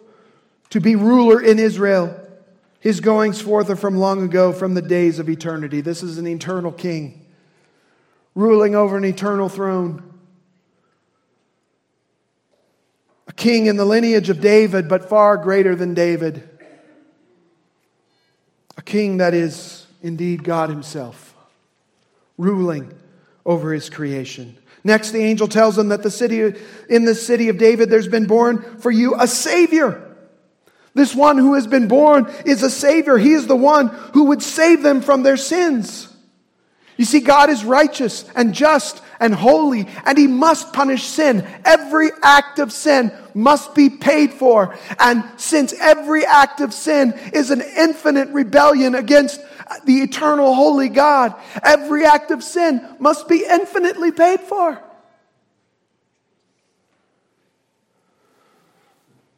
to 0.69 0.79
be 0.79 0.95
ruler 0.95 1.41
in 1.41 1.59
Israel. 1.59 2.15
His 2.79 3.01
goings 3.01 3.41
forth 3.41 3.69
are 3.69 3.75
from 3.75 3.97
long 3.97 4.23
ago, 4.23 4.53
from 4.53 4.73
the 4.73 4.81
days 4.81 5.19
of 5.19 5.29
eternity. 5.29 5.81
This 5.81 6.01
is 6.01 6.17
an 6.17 6.27
eternal 6.27 6.71
king, 6.71 7.25
ruling 8.35 8.75
over 8.75 8.95
an 8.95 9.03
eternal 9.03 9.49
throne. 9.49 10.03
A 13.27 13.33
king 13.33 13.65
in 13.65 13.75
the 13.75 13.85
lineage 13.85 14.29
of 14.29 14.39
David, 14.39 14.87
but 14.87 15.09
far 15.09 15.35
greater 15.35 15.75
than 15.75 15.93
David 15.93 16.49
a 18.79 18.81
king 18.81 19.17
that 19.17 19.33
is 19.33 19.87
indeed 20.01 20.41
God 20.41 20.69
Himself, 20.69 21.35
ruling 22.37 22.97
over 23.45 23.73
His 23.73 23.89
creation. 23.89 24.57
Next, 24.83 25.11
the 25.11 25.23
angel 25.23 25.47
tells 25.47 25.75
them 25.75 25.89
that 25.89 26.03
the 26.03 26.11
city, 26.11 26.53
in 26.89 27.05
the 27.05 27.15
city 27.15 27.49
of 27.49 27.57
David, 27.57 27.89
there's 27.89 28.07
been 28.07 28.27
born 28.27 28.79
for 28.79 28.91
you 28.91 29.15
a 29.19 29.27
Savior. 29.27 30.05
This 30.93 31.13
one 31.13 31.37
who 31.37 31.53
has 31.53 31.67
been 31.67 31.87
born 31.87 32.31
is 32.45 32.63
a 32.63 32.69
Savior. 32.69 33.17
He 33.17 33.33
is 33.33 33.47
the 33.47 33.55
one 33.55 33.87
who 34.13 34.25
would 34.25 34.41
save 34.41 34.81
them 34.81 35.01
from 35.01 35.23
their 35.23 35.37
sins. 35.37 36.07
You 36.97 37.05
see, 37.05 37.21
God 37.21 37.49
is 37.49 37.63
righteous 37.63 38.25
and 38.35 38.53
just 38.53 39.01
and 39.21 39.33
holy, 39.33 39.87
and 40.05 40.17
He 40.17 40.27
must 40.27 40.73
punish 40.73 41.03
sin. 41.03 41.45
Every 41.65 42.09
act 42.21 42.59
of 42.59 42.71
sin 42.71 43.11
must 43.33 43.75
be 43.75 43.89
paid 43.89 44.33
for. 44.33 44.77
And 44.99 45.23
since 45.37 45.73
every 45.73 46.25
act 46.25 46.61
of 46.61 46.73
sin 46.73 47.13
is 47.33 47.51
an 47.51 47.61
infinite 47.61 48.29
rebellion 48.29 48.95
against 48.95 49.41
the 49.85 50.01
eternal 50.01 50.53
holy 50.53 50.89
God, 50.89 51.35
every 51.63 52.05
act 52.05 52.31
of 52.31 52.43
sin 52.43 52.85
must 52.99 53.27
be 53.27 53.45
infinitely 53.47 54.11
paid 54.11 54.41
for. 54.41 54.81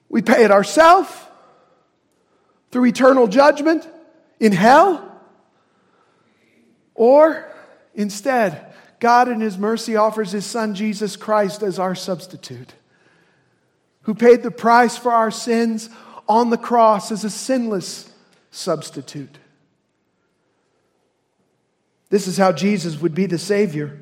We 0.10 0.22
pay 0.22 0.44
it 0.44 0.52
ourselves 0.52 1.10
through 2.72 2.86
eternal 2.86 3.28
judgment 3.28 3.88
in 4.40 4.52
hell, 4.52 5.08
or 6.96 7.52
Instead, 7.94 8.74
God 9.00 9.28
in 9.28 9.42
His 9.42 9.58
mercy 9.58 9.96
offers 9.96 10.32
His 10.32 10.46
Son 10.46 10.76
Jesus 10.76 11.16
Christ 11.16 11.64
as 11.64 11.80
our 11.80 11.96
substitute, 11.96 12.74
who 14.04 14.14
paid 14.14 14.44
the 14.44 14.52
price 14.52 14.98
for 14.98 15.12
our 15.12 15.32
sins 15.32 15.90
on 16.28 16.50
the 16.50 16.58
cross 16.58 17.12
as 17.12 17.24
a 17.24 17.30
sinless 17.30 18.12
substitute. 18.52 19.38
This 22.12 22.28
is 22.28 22.38
how 22.38 22.52
Jesus 22.52 23.00
would 23.00 23.16
be 23.16 23.26
the 23.26 23.40
Savior. 23.40 23.98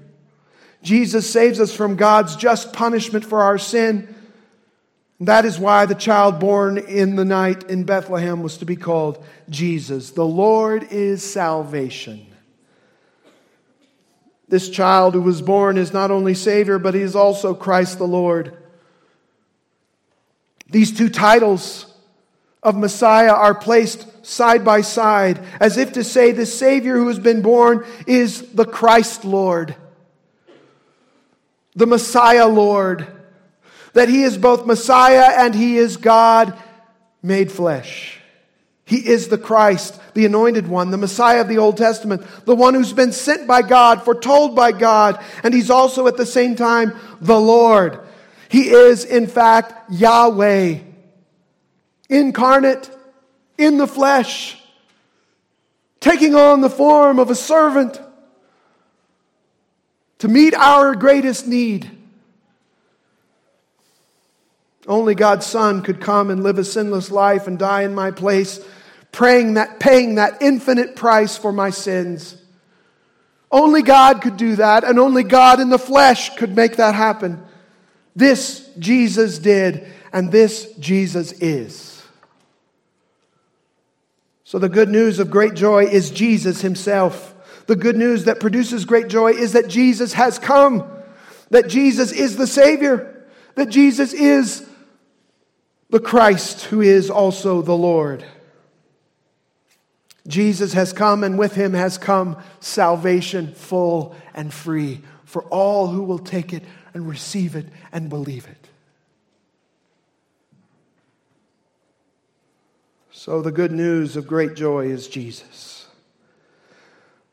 Jesus 0.82 1.30
saves 1.30 1.60
us 1.60 1.74
from 1.74 1.96
God's 1.96 2.36
just 2.36 2.74
punishment 2.74 3.24
for 3.24 3.42
our 3.42 3.58
sin. 3.58 4.14
That 5.22 5.46
is 5.46 5.60
why 5.60 5.86
the 5.86 5.96
child 5.96 6.40
born 6.40 6.78
in 6.78 7.16
the 7.16 7.26
night 7.26 7.70
in 7.70 7.84
Bethlehem 7.84 8.42
was 8.42 8.58
to 8.58 8.66
be 8.66 8.76
called 8.76 9.24
Jesus. 9.50 10.12
The 10.12 10.26
Lord 10.26 10.88
is 10.92 11.24
salvation. 11.24 12.26
This 14.48 14.70
child 14.70 15.14
who 15.14 15.22
was 15.22 15.44
born 15.44 15.78
is 15.78 15.94
not 15.94 16.10
only 16.10 16.34
Savior, 16.34 16.80
but 16.80 16.96
he 16.96 17.02
is 17.02 17.16
also 17.16 17.54
Christ 17.54 18.00
the 18.00 18.08
Lord. 18.08 18.58
These 20.68 20.98
two 20.98 21.10
titles 21.10 21.89
of 22.62 22.76
Messiah 22.76 23.32
are 23.32 23.56
placed 23.56 24.26
side 24.26 24.66
by 24.66 24.82
side, 24.82 25.40
as 25.60 25.78
if 25.78 25.94
to 25.94 26.04
say 26.04 26.32
the 26.32 26.46
Savior 26.46 26.98
who 26.98 27.08
has 27.08 27.20
been 27.20 27.42
born 27.42 27.86
is 28.06 28.42
the 28.54 28.66
Christ 28.66 29.24
Lord, 29.26 29.76
the 31.76 31.88
Messiah 31.88 32.48
Lord, 32.48 33.08
that 33.94 34.10
he 34.10 34.24
is 34.24 34.38
both 34.38 34.66
Messiah 34.66 35.32
and 35.38 35.56
he 35.56 35.78
is 35.78 35.98
God 35.98 36.58
made 37.24 37.52
flesh. 37.52 38.20
He 38.86 39.08
is 39.08 39.28
the 39.28 39.38
Christ, 39.38 40.00
the 40.16 40.26
anointed 40.26 40.68
one, 40.68 40.90
the 40.90 40.98
Messiah 40.98 41.42
of 41.42 41.48
the 41.48 41.60
Old 41.60 41.78
Testament, 41.78 42.24
the 42.46 42.56
one 42.56 42.74
who's 42.74 42.92
been 42.92 43.12
sent 43.12 43.46
by 43.46 43.62
God, 43.62 44.04
foretold 44.04 44.56
by 44.56 44.72
God, 44.72 45.24
and 45.44 45.54
he's 45.54 45.70
also 45.70 46.08
at 46.08 46.18
the 46.18 46.26
same 46.26 46.56
time 46.56 46.94
the 47.22 47.40
Lord. 47.40 48.00
He 48.50 48.70
is, 48.70 49.06
in 49.06 49.28
fact, 49.28 49.92
Yahweh, 49.92 50.80
incarnate 52.10 52.90
in 53.58 53.78
the 53.78 53.88
flesh, 53.88 54.58
taking 56.00 56.36
on 56.36 56.62
the 56.62 56.70
form 56.70 57.20
of 57.20 57.30
a 57.30 57.36
servant, 57.36 58.02
to 60.18 60.28
meet 60.28 60.54
our 60.56 60.96
greatest 60.96 61.48
need. 61.48 61.90
Only 64.88 65.14
God's 65.14 65.46
Son 65.46 65.82
could 65.82 66.02
come 66.02 66.30
and 66.30 66.42
live 66.44 66.58
a 66.58 66.64
sinless 66.64 67.12
life 67.12 67.48
and 67.48 67.60
die 67.60 67.84
in 67.84 67.94
my 67.94 68.12
place, 68.12 68.60
praying 69.12 69.54
that, 69.54 69.80
paying 69.80 70.16
that 70.16 70.42
infinite 70.42 70.96
price 70.96 71.38
for 71.38 71.52
my 71.52 71.70
sins. 71.70 72.36
Only 73.52 73.82
God 73.82 74.22
could 74.22 74.38
do 74.38 74.56
that, 74.56 74.84
and 74.84 75.00
only 75.00 75.24
God 75.24 75.60
in 75.60 75.70
the 75.70 75.80
flesh 75.80 76.36
could 76.36 76.56
make 76.56 76.78
that 76.78 76.96
happen. 76.96 77.44
This 78.16 78.70
Jesus 78.80 79.40
did, 79.40 79.88
and 80.12 80.32
this 80.32 80.72
Jesus 80.80 81.32
is. 81.34 81.99
So, 84.50 84.58
the 84.58 84.68
good 84.68 84.90
news 84.90 85.20
of 85.20 85.30
great 85.30 85.54
joy 85.54 85.84
is 85.84 86.10
Jesus 86.10 86.62
Himself. 86.62 87.36
The 87.68 87.76
good 87.76 87.96
news 87.96 88.24
that 88.24 88.40
produces 88.40 88.84
great 88.84 89.08
joy 89.08 89.34
is 89.34 89.54
that 89.54 89.68
Jesus 89.68 90.14
has 90.14 90.40
come, 90.40 90.90
that 91.52 91.68
Jesus 91.68 92.12
is 92.12 92.36
the 92.36 92.48
Savior, 92.48 93.28
that 93.54 93.70
Jesus 93.70 94.12
is 94.12 94.68
the 95.92 96.00
Christ 96.00 96.64
who 96.64 96.82
is 96.82 97.12
also 97.12 97.62
the 97.62 97.78
Lord. 97.78 98.26
Jesus 100.28 100.74
has 100.74 100.94
come, 100.94 101.24
and 101.24 101.38
with 101.38 101.54
him 101.54 101.76
has 101.76 102.00
come 102.00 102.36
salvation 102.60 103.54
full 103.54 104.16
and 104.34 104.52
free 104.52 105.02
for 105.26 105.44
all 105.44 105.90
who 105.90 106.02
will 106.02 106.18
take 106.18 106.54
it 106.54 106.64
and 106.96 107.08
receive 107.08 107.56
it 107.56 107.68
and 107.92 108.10
believe 108.10 108.48
it. 108.48 108.59
So, 113.20 113.42
the 113.42 113.52
good 113.52 113.74
news 113.74 114.16
of 114.16 114.28
great 114.28 114.56
joy 114.56 114.86
is 114.86 115.10
Jesus. 115.10 115.88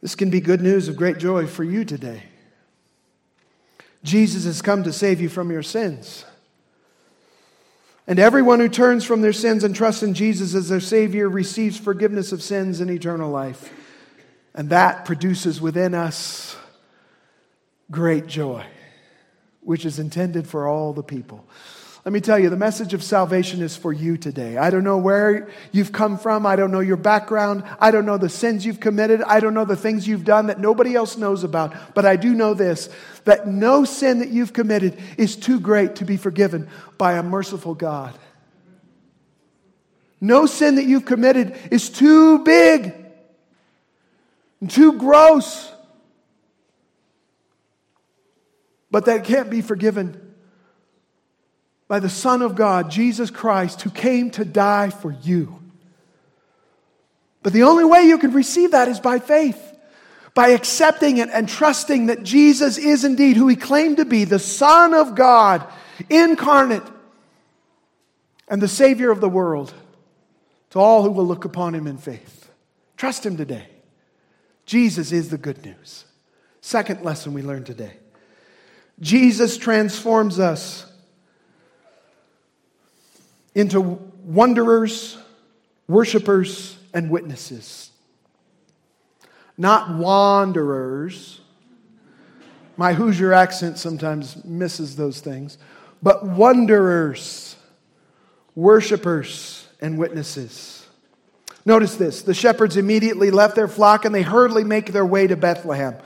This 0.03 0.17
can 0.17 0.31
be 0.31 0.41
good 0.41 0.61
news 0.61 0.89
of 0.89 0.97
great 0.97 1.19
joy 1.19 1.47
for 1.47 1.63
you 1.63 1.85
today. 1.85 2.25
Jesus 4.03 4.47
has 4.47 4.61
come 4.61 4.83
to 4.83 4.93
save 4.93 5.21
you 5.21 5.29
from 5.29 5.53
your 5.53 5.63
sins. 5.63 6.25
And 8.09 8.19
everyone 8.19 8.59
who 8.59 8.69
turns 8.69 9.05
from 9.05 9.21
their 9.21 9.33
sins 9.33 9.63
and 9.63 9.77
trusts 9.77 10.03
in 10.03 10.15
Jesus 10.15 10.57
as 10.57 10.69
their 10.69 10.81
Savior 10.81 11.29
receives 11.29 11.79
forgiveness 11.79 12.33
of 12.33 12.43
sins 12.43 12.81
and 12.81 12.91
eternal 12.91 13.31
life. 13.31 13.73
And 14.57 14.71
that 14.71 15.05
produces 15.05 15.61
within 15.61 15.95
us 15.95 16.57
great 17.93 18.27
joy, 18.27 18.67
which 19.61 19.87
is 19.87 20.01
intended 20.01 20.49
for 20.49 20.67
all 20.67 20.93
the 20.93 21.05
people. 21.05 21.47
Let 22.07 22.13
me 22.13 22.21
tell 22.21 22.39
you, 22.39 22.51
the 22.51 22.57
message 22.57 22.95
of 22.95 23.03
salvation 23.03 23.61
is 23.63 23.77
for 23.77 23.93
you 23.93 24.17
today. 24.17 24.57
I 24.59 24.71
don't 24.71 24.85
know 24.85 24.97
where 24.97 25.49
you've 25.73 25.91
come 25.91 26.19
from. 26.19 26.47
I 26.47 26.55
don't 26.55 26.71
know 26.71 26.79
your 26.79 26.97
background. 26.97 27.65
I 27.81 27.91
don't 27.91 28.07
know 28.07 28.17
the 28.17 28.29
sins 28.29 28.65
you've 28.65 28.79
committed. 28.79 29.23
I 29.23 29.41
don't 29.41 29.55
know 29.55 29.65
the 29.65 29.75
things 29.75 30.07
you've 30.07 30.25
done 30.25 30.47
that 30.47 30.61
nobody 30.61 30.95
else 30.95 31.17
knows 31.17 31.43
about. 31.43 31.75
But 31.95 32.07
I 32.07 32.15
do 32.15 32.33
know 32.33 32.55
this 32.55 32.89
that 33.25 33.49
no 33.49 33.85
sin 33.85 34.21
that 34.21 34.29
you've 34.29 34.53
committed 34.53 34.97
is 35.19 35.35
too 35.35 35.59
great 35.59 35.97
to 35.97 36.05
be 36.05 36.17
forgiven 36.17 36.69
by 36.97 37.15
a 37.15 37.25
merciful 37.25 37.75
God. 37.75 38.17
No 40.21 40.47
sin 40.47 40.77
that 40.77 40.85
you've 40.85 41.07
committed 41.07 41.59
is 41.73 41.91
too 41.91 42.39
big 42.45 42.95
and 44.61 44.71
too 44.71 44.93
gross, 44.93 45.73
but 48.93 49.07
that 49.07 49.25
can't 49.25 49.51
be 49.51 49.61
forgiven 49.61 50.23
by 51.89 52.01
the 52.01 52.09
Son 52.09 52.43
of 52.43 52.55
God, 52.55 52.91
Jesus 52.91 53.31
Christ, 53.31 53.83
who 53.83 53.91
came 53.91 54.31
to 54.33 54.45
die 54.45 54.91
for 54.91 55.13
you. 55.23 55.63
But 57.43 57.53
the 57.53 57.63
only 57.63 57.85
way 57.85 58.03
you 58.03 58.19
can 58.19 58.33
receive 58.33 58.73
that 58.73 58.89
is 58.89 58.99
by 58.99 59.21
faith, 59.21 59.61
by 60.35 60.49
accepting 60.49 61.19
it 61.19 61.29
and 61.33 61.49
trusting 61.49 62.07
that 62.07 62.25
Jesus 62.25 62.77
is 62.77 63.05
indeed 63.05 63.37
who 63.37 63.47
he 63.47 63.57
claimed 63.57 63.99
to 63.99 64.05
be, 64.05 64.25
the 64.25 64.39
Son 64.39 64.95
of 64.95 65.15
God, 65.15 65.67
incarnate, 66.11 66.83
and 68.49 68.61
the 68.61 68.69
Savior 68.69 69.11
of 69.11 69.21
the 69.21 69.29
world 69.29 69.73
to 70.71 70.81
all 70.81 71.03
who 71.03 71.11
will 71.11 71.27
look 71.27 71.45
upon 71.45 71.75
him 71.75 71.87
in 71.87 71.99
faith. 71.99 72.51
Trust 72.97 73.25
him 73.25 73.37
today. 73.37 73.69
Jesus 74.65 75.13
is 75.13 75.31
the 75.31 75.39
good 75.39 75.65
news. 75.65 76.05
Second 76.61 77.03
lesson 77.03 77.33
we 77.33 77.43
learned 77.43 77.67
today 77.67 77.97
Jesus 78.99 79.57
transforms 79.57 80.41
us 80.41 80.91
into 83.57 83.81
wanderers, 84.23 85.17
worshipers, 85.89 86.77
and 86.93 87.11
witnesses. 87.11 87.91
Not 89.57 89.97
wanderers. 89.97 91.41
My 92.77 92.93
Hoosier 92.93 93.33
accent 93.33 93.79
sometimes 93.79 94.45
misses 94.45 94.97
those 94.97 95.21
things. 95.21 95.57
But 96.03 96.27
wanderers, 96.27 97.57
worshipers, 98.55 99.67
and 99.81 99.97
witnesses. 99.97 100.87
Notice 101.65 101.97
this 101.97 102.21
the 102.23 102.35
shepherds 102.35 102.77
immediately 102.77 103.31
left 103.31 103.57
their 103.57 103.69
flock 103.69 104.05
and 104.05 104.15
they 104.15 104.23
hurriedly 104.23 104.65
make 104.65 104.93
their 104.93 105.07
way 105.07 105.27
to 105.27 105.37
Bethlehem. 105.37 105.97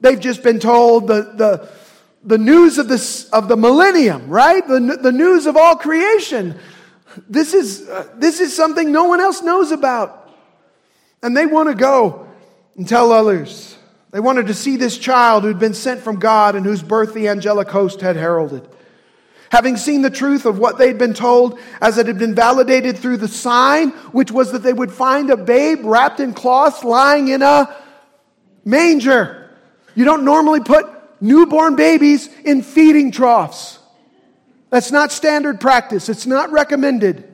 They've 0.00 0.20
just 0.20 0.44
been 0.44 0.60
told 0.60 1.08
the, 1.08 1.32
the, 1.34 1.68
the 2.24 2.38
news 2.38 2.78
of, 2.78 2.88
this, 2.88 3.28
of 3.30 3.48
the 3.48 3.56
millennium, 3.56 4.28
right? 4.28 4.66
The, 4.66 4.98
the 5.00 5.12
news 5.12 5.46
of 5.46 5.56
all 5.56 5.76
creation. 5.76 6.58
This 7.28 7.52
is, 7.54 7.88
uh, 7.88 8.08
this 8.16 8.40
is 8.40 8.56
something 8.56 8.90
no 8.90 9.04
one 9.04 9.20
else 9.20 9.42
knows 9.42 9.70
about. 9.70 10.30
And 11.22 11.36
they 11.36 11.46
want 11.46 11.68
to 11.68 11.74
go 11.74 12.26
and 12.76 12.88
tell 12.88 13.12
others. 13.12 13.76
They 14.10 14.20
wanted 14.20 14.46
to 14.46 14.54
see 14.54 14.76
this 14.76 14.96
child 14.96 15.44
who'd 15.44 15.58
been 15.58 15.74
sent 15.74 16.00
from 16.00 16.18
God 16.18 16.54
and 16.54 16.64
whose 16.64 16.82
birth 16.82 17.14
the 17.14 17.28
angelic 17.28 17.68
host 17.68 18.00
had 18.00 18.16
heralded. 18.16 18.68
Having 19.50 19.76
seen 19.76 20.02
the 20.02 20.10
truth 20.10 20.46
of 20.46 20.58
what 20.58 20.78
they'd 20.78 20.98
been 20.98 21.14
told, 21.14 21.58
as 21.80 21.98
it 21.98 22.06
had 22.06 22.18
been 22.18 22.34
validated 22.34 22.98
through 22.98 23.18
the 23.18 23.28
sign, 23.28 23.90
which 24.12 24.32
was 24.32 24.52
that 24.52 24.62
they 24.62 24.72
would 24.72 24.90
find 24.90 25.30
a 25.30 25.36
babe 25.36 25.80
wrapped 25.84 26.20
in 26.20 26.32
cloths 26.32 26.82
lying 26.82 27.28
in 27.28 27.42
a 27.42 27.74
manger. 28.64 29.50
You 29.94 30.04
don't 30.04 30.24
normally 30.24 30.60
put 30.60 30.93
newborn 31.24 31.74
babies 31.74 32.28
in 32.44 32.62
feeding 32.62 33.10
troughs. 33.10 33.78
That's 34.70 34.92
not 34.92 35.10
standard 35.10 35.60
practice, 35.60 36.08
it's 36.08 36.26
not 36.26 36.52
recommended. 36.52 37.30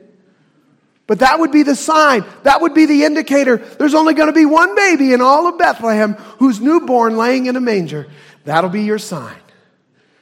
But 1.07 1.19
that 1.19 1.39
would 1.39 1.51
be 1.51 1.63
the 1.63 1.75
sign. 1.75 2.23
That 2.43 2.61
would 2.61 2.73
be 2.73 2.85
the 2.85 3.03
indicator. 3.03 3.57
There's 3.57 3.95
only 3.95 4.13
going 4.13 4.27
to 4.27 4.33
be 4.33 4.45
one 4.45 4.75
baby 4.75 5.11
in 5.11 5.19
all 5.19 5.45
of 5.45 5.57
Bethlehem 5.57 6.13
who's 6.39 6.61
newborn 6.61 7.17
laying 7.17 7.47
in 7.47 7.57
a 7.57 7.59
manger. 7.59 8.07
That'll 8.45 8.69
be 8.69 8.83
your 8.83 8.99
sign. 8.99 9.35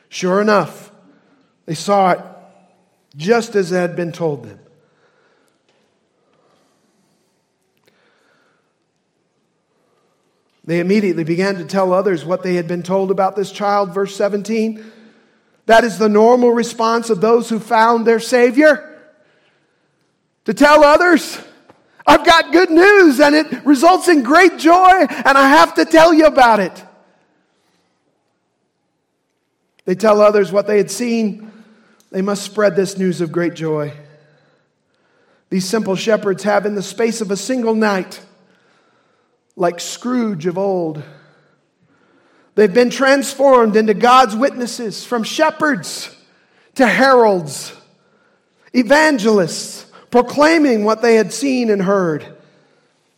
Sure 0.07 0.41
enough, 0.41 0.91
they 1.67 1.75
saw 1.75 2.11
it 2.11 2.21
just 3.15 3.55
as 3.55 3.69
had 3.69 3.95
been 3.95 4.11
told 4.11 4.43
them. 4.45 4.59
They 10.69 10.81
immediately 10.81 11.23
began 11.23 11.55
to 11.55 11.65
tell 11.65 11.91
others 11.93 12.23
what 12.23 12.43
they 12.43 12.53
had 12.53 12.67
been 12.67 12.83
told 12.83 13.09
about 13.09 13.35
this 13.35 13.51
child. 13.51 13.91
Verse 13.91 14.15
17. 14.15 14.85
That 15.65 15.83
is 15.83 15.97
the 15.97 16.07
normal 16.07 16.51
response 16.51 17.09
of 17.09 17.21
those 17.21 17.49
who 17.49 17.57
found 17.57 18.05
their 18.05 18.19
Savior. 18.19 19.01
To 20.45 20.53
tell 20.53 20.83
others, 20.83 21.41
I've 22.05 22.23
got 22.23 22.51
good 22.51 22.69
news 22.69 23.19
and 23.19 23.33
it 23.33 23.65
results 23.65 24.09
in 24.09 24.21
great 24.21 24.59
joy, 24.59 25.07
and 25.09 25.35
I 25.39 25.49
have 25.49 25.73
to 25.73 25.85
tell 25.85 26.13
you 26.13 26.27
about 26.27 26.59
it. 26.59 26.85
They 29.85 29.95
tell 29.95 30.21
others 30.21 30.51
what 30.51 30.67
they 30.67 30.77
had 30.77 30.91
seen. 30.91 31.51
They 32.11 32.21
must 32.21 32.43
spread 32.43 32.75
this 32.75 32.95
news 32.95 33.21
of 33.21 33.31
great 33.31 33.55
joy. 33.55 33.91
These 35.49 35.65
simple 35.65 35.95
shepherds 35.95 36.43
have, 36.43 36.67
in 36.67 36.75
the 36.75 36.83
space 36.83 37.21
of 37.21 37.31
a 37.31 37.37
single 37.37 37.73
night, 37.73 38.21
like 39.59 39.79
Scrooge 39.81 40.45
of 40.45 40.57
old. 40.57 41.03
They've 42.55 42.73
been 42.73 42.89
transformed 42.89 43.75
into 43.75 43.93
God's 43.93 44.35
witnesses 44.35 45.05
from 45.05 45.23
shepherds 45.23 46.15
to 46.75 46.87
heralds, 46.87 47.73
evangelists, 48.73 49.85
proclaiming 50.11 50.85
what 50.85 51.01
they 51.01 51.15
had 51.15 51.33
seen 51.33 51.69
and 51.69 51.81
heard. 51.81 52.25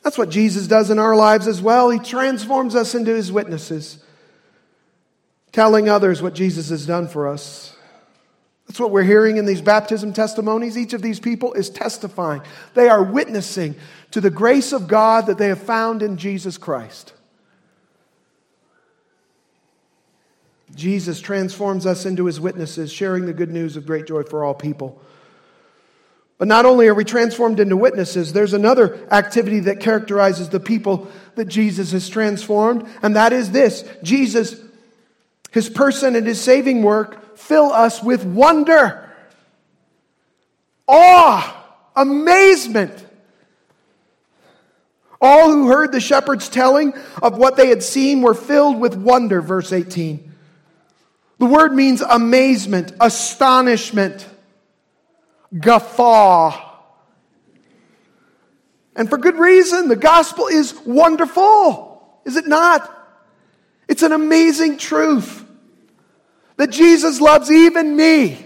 That's 0.01 0.17
what 0.17 0.29
Jesus 0.29 0.65
does 0.67 0.89
in 0.89 0.97
our 0.97 1.15
lives 1.15 1.47
as 1.47 1.61
well. 1.61 1.91
He 1.91 1.99
transforms 1.99 2.75
us 2.75 2.95
into 2.95 3.13
his 3.13 3.31
witnesses, 3.31 4.03
telling 5.51 5.89
others 5.89 6.23
what 6.23 6.33
Jesus 6.33 6.69
has 6.69 6.87
done 6.87 7.07
for 7.07 7.27
us. 7.27 7.75
That's 8.71 8.79
what 8.79 8.91
we're 8.91 9.03
hearing 9.03 9.35
in 9.35 9.45
these 9.45 9.59
baptism 9.59 10.13
testimonies. 10.13 10.77
Each 10.77 10.93
of 10.93 11.01
these 11.01 11.19
people 11.19 11.51
is 11.51 11.69
testifying. 11.69 12.41
They 12.73 12.87
are 12.87 13.03
witnessing 13.03 13.75
to 14.11 14.21
the 14.21 14.29
grace 14.29 14.71
of 14.71 14.87
God 14.87 15.25
that 15.25 15.37
they 15.37 15.49
have 15.49 15.61
found 15.61 16.01
in 16.01 16.15
Jesus 16.15 16.57
Christ. 16.57 17.11
Jesus 20.73 21.19
transforms 21.19 21.85
us 21.85 22.05
into 22.05 22.27
his 22.27 22.39
witnesses, 22.39 22.93
sharing 22.93 23.25
the 23.25 23.33
good 23.33 23.51
news 23.51 23.75
of 23.75 23.85
great 23.85 24.07
joy 24.07 24.23
for 24.23 24.45
all 24.45 24.53
people. 24.53 25.01
But 26.37 26.47
not 26.47 26.65
only 26.65 26.87
are 26.87 26.95
we 26.95 27.03
transformed 27.03 27.59
into 27.59 27.75
witnesses, 27.75 28.31
there's 28.31 28.53
another 28.53 29.05
activity 29.11 29.59
that 29.59 29.81
characterizes 29.81 30.47
the 30.47 30.61
people 30.61 31.11
that 31.35 31.49
Jesus 31.49 31.91
has 31.91 32.07
transformed, 32.07 32.87
and 33.03 33.17
that 33.17 33.33
is 33.33 33.51
this 33.51 33.83
Jesus 34.01 34.55
his 35.51 35.69
person 35.69 36.15
and 36.15 36.25
his 36.25 36.41
saving 36.41 36.81
work 36.81 37.37
fill 37.37 37.71
us 37.71 38.01
with 38.01 38.25
wonder, 38.25 39.09
awe, 40.87 41.65
amazement. 41.95 43.05
All 45.19 45.51
who 45.51 45.67
heard 45.67 45.91
the 45.91 45.99
shepherds 45.99 46.49
telling 46.49 46.93
of 47.21 47.37
what 47.37 47.55
they 47.55 47.67
had 47.67 47.83
seen 47.83 48.23
were 48.23 48.33
filled 48.33 48.79
with 48.79 48.95
wonder, 48.95 49.39
verse 49.41 49.71
18. 49.71 50.33
The 51.37 51.45
word 51.45 51.73
means 51.73 52.01
amazement, 52.01 52.93
astonishment, 52.99 54.27
guffaw. 55.59 56.69
And 58.95 59.09
for 59.09 59.17
good 59.17 59.35
reason, 59.35 59.89
the 59.89 59.95
gospel 59.95 60.47
is 60.47 60.73
wonderful, 60.85 62.19
is 62.25 62.35
it 62.35 62.47
not? 62.47 63.00
It's 63.91 64.03
an 64.03 64.13
amazing 64.13 64.77
truth 64.77 65.45
that 66.55 66.69
Jesus 66.69 67.19
loves 67.19 67.51
even 67.51 67.97
me. 67.97 68.37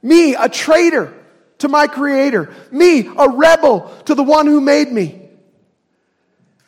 Me, 0.00 0.36
a 0.36 0.48
traitor 0.48 1.12
to 1.58 1.66
my 1.66 1.88
Creator. 1.88 2.54
Me, 2.70 3.10
a 3.18 3.28
rebel 3.28 3.92
to 4.04 4.14
the 4.14 4.22
one 4.22 4.46
who 4.46 4.60
made 4.60 4.92
me. 4.92 5.28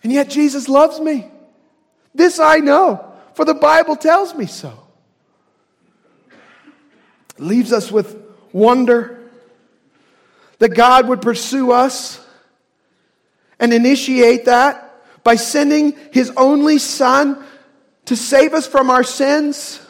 And 0.03 0.13
yet 0.13 0.31
Jesus 0.31 0.69
loves 0.69 0.99
me. 0.99 1.31
This 2.13 2.41
I 2.41 2.57
know, 2.57 3.09
for 3.35 3.45
the 3.45 3.55
Bible 3.55 3.95
tells 3.95 4.35
me 4.35 4.47
so. 4.47 4.77
It 7.37 7.45
leaves 7.45 7.73
us 7.73 7.93
with 7.93 8.21
wonder 8.53 9.31
that 10.59 10.71
God 10.71 11.07
would 11.07 11.23
pursue 11.23 11.71
us 11.71 12.21
and 13.61 13.73
initiate 13.73 14.47
that 14.47 14.88
by 15.25 15.37
sending 15.37 15.97
his 16.13 16.33
only 16.37 16.79
son 16.79 17.45
to 18.07 18.17
save 18.17 18.55
us 18.55 18.67
from 18.67 18.91
our 18.91 19.05
sins, 19.05 19.81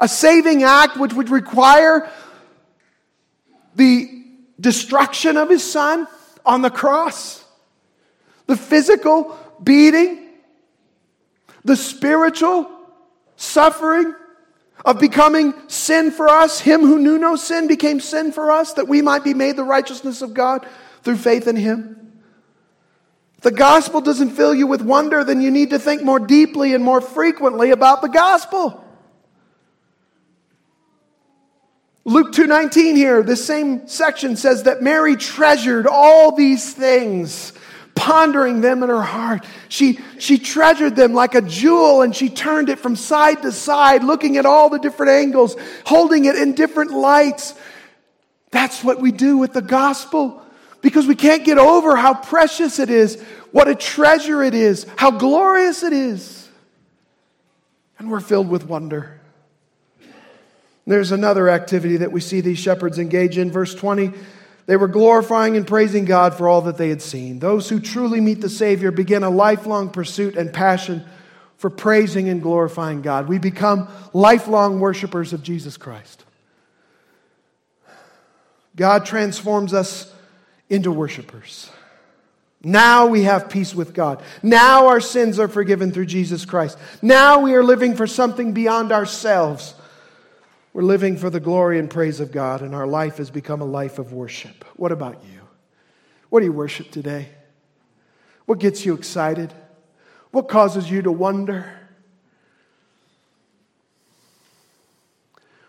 a 0.00 0.08
saving 0.08 0.62
act 0.62 0.96
which 0.96 1.12
would 1.12 1.28
require 1.28 2.10
the 3.74 4.08
destruction 4.60 5.36
of 5.36 5.50
his 5.50 5.68
son 5.70 6.06
on 6.44 6.62
the 6.62 6.70
cross, 6.70 7.44
the 8.46 8.56
physical 8.56 9.36
beating, 9.62 10.28
the 11.64 11.76
spiritual 11.76 12.70
suffering 13.36 14.14
of 14.84 14.98
becoming 14.98 15.52
sin 15.68 16.10
for 16.10 16.28
us. 16.28 16.60
Him 16.60 16.80
who 16.80 16.98
knew 16.98 17.18
no 17.18 17.36
sin 17.36 17.66
became 17.66 18.00
sin 18.00 18.32
for 18.32 18.50
us 18.50 18.74
that 18.74 18.88
we 18.88 19.02
might 19.02 19.24
be 19.24 19.34
made 19.34 19.56
the 19.56 19.64
righteousness 19.64 20.22
of 20.22 20.34
God 20.34 20.66
through 21.02 21.16
faith 21.16 21.46
in 21.46 21.56
him. 21.56 22.07
The 23.40 23.50
gospel 23.52 24.00
doesn't 24.00 24.30
fill 24.30 24.54
you 24.54 24.66
with 24.66 24.82
wonder, 24.82 25.22
then 25.22 25.40
you 25.40 25.50
need 25.50 25.70
to 25.70 25.78
think 25.78 26.02
more 26.02 26.18
deeply 26.18 26.74
and 26.74 26.82
more 26.82 27.00
frequently 27.00 27.70
about 27.70 28.02
the 28.02 28.08
gospel. 28.08 28.84
Luke 32.04 32.32
2:19 32.32 32.96
here, 32.96 33.22
this 33.22 33.44
same 33.44 33.86
section 33.86 34.34
says 34.34 34.64
that 34.64 34.82
Mary 34.82 35.14
treasured 35.14 35.86
all 35.86 36.34
these 36.34 36.72
things, 36.72 37.52
pondering 37.94 38.60
them 38.60 38.82
in 38.82 38.88
her 38.88 39.02
heart. 39.02 39.44
She, 39.68 40.00
she 40.18 40.38
treasured 40.38 40.96
them 40.96 41.12
like 41.12 41.34
a 41.34 41.42
jewel 41.42 42.02
and 42.02 42.16
she 42.16 42.30
turned 42.30 42.70
it 42.70 42.78
from 42.78 42.96
side 42.96 43.42
to 43.42 43.52
side, 43.52 44.02
looking 44.02 44.36
at 44.36 44.46
all 44.46 44.70
the 44.70 44.78
different 44.78 45.12
angles, 45.12 45.54
holding 45.84 46.24
it 46.24 46.34
in 46.34 46.54
different 46.54 46.92
lights. 46.92 47.54
That's 48.50 48.82
what 48.82 49.00
we 49.00 49.12
do 49.12 49.36
with 49.36 49.52
the 49.52 49.62
gospel 49.62 50.42
because 50.80 51.06
we 51.06 51.14
can't 51.14 51.44
get 51.44 51.58
over 51.58 51.96
how 51.96 52.14
precious 52.14 52.78
it 52.78 52.90
is, 52.90 53.20
what 53.50 53.68
a 53.68 53.74
treasure 53.74 54.42
it 54.42 54.54
is, 54.54 54.86
how 54.96 55.10
glorious 55.10 55.82
it 55.82 55.92
is. 55.92 56.48
And 57.98 58.10
we're 58.10 58.20
filled 58.20 58.48
with 58.48 58.64
wonder. 58.64 59.20
There's 60.86 61.12
another 61.12 61.48
activity 61.48 61.98
that 61.98 62.12
we 62.12 62.20
see 62.20 62.40
these 62.40 62.58
shepherds 62.58 62.98
engage 62.98 63.36
in. 63.36 63.50
Verse 63.50 63.74
20 63.74 64.12
they 64.68 64.76
were 64.76 64.86
glorifying 64.86 65.56
and 65.56 65.66
praising 65.66 66.04
God 66.04 66.34
for 66.34 66.46
all 66.46 66.60
that 66.62 66.76
they 66.76 66.90
had 66.90 67.00
seen. 67.00 67.38
Those 67.38 67.70
who 67.70 67.80
truly 67.80 68.20
meet 68.20 68.42
the 68.42 68.50
Savior 68.50 68.90
begin 68.90 69.22
a 69.22 69.30
lifelong 69.30 69.88
pursuit 69.88 70.36
and 70.36 70.52
passion 70.52 71.06
for 71.56 71.70
praising 71.70 72.28
and 72.28 72.42
glorifying 72.42 73.00
God. 73.00 73.28
We 73.28 73.38
become 73.38 73.88
lifelong 74.12 74.78
worshipers 74.78 75.32
of 75.32 75.42
Jesus 75.42 75.78
Christ. 75.78 76.22
God 78.76 79.06
transforms 79.06 79.72
us 79.72 80.12
into 80.68 80.92
worshipers. 80.92 81.70
Now 82.62 83.06
we 83.06 83.22
have 83.22 83.48
peace 83.48 83.74
with 83.74 83.94
God. 83.94 84.22
Now 84.42 84.88
our 84.88 85.00
sins 85.00 85.38
are 85.38 85.48
forgiven 85.48 85.92
through 85.92 86.06
Jesus 86.06 86.44
Christ. 86.44 86.76
Now 87.00 87.40
we 87.40 87.54
are 87.54 87.62
living 87.62 87.94
for 87.94 88.06
something 88.06 88.52
beyond 88.52 88.90
ourselves. 88.90 89.74
We're 90.72 90.82
living 90.82 91.16
for 91.16 91.30
the 91.30 91.40
glory 91.40 91.78
and 91.78 91.88
praise 91.88 92.20
of 92.20 92.32
God, 92.32 92.62
and 92.62 92.74
our 92.74 92.86
life 92.86 93.16
has 93.18 93.30
become 93.30 93.60
a 93.60 93.66
life 93.66 93.98
of 93.98 94.12
worship. 94.12 94.64
What 94.76 94.92
about 94.92 95.22
you? 95.24 95.40
What 96.30 96.40
do 96.40 96.46
you 96.46 96.52
worship 96.52 96.90
today? 96.90 97.28
What 98.46 98.58
gets 98.58 98.84
you 98.84 98.94
excited? 98.94 99.52
What 100.30 100.48
causes 100.48 100.90
you 100.90 101.02
to 101.02 101.12
wonder? 101.12 101.72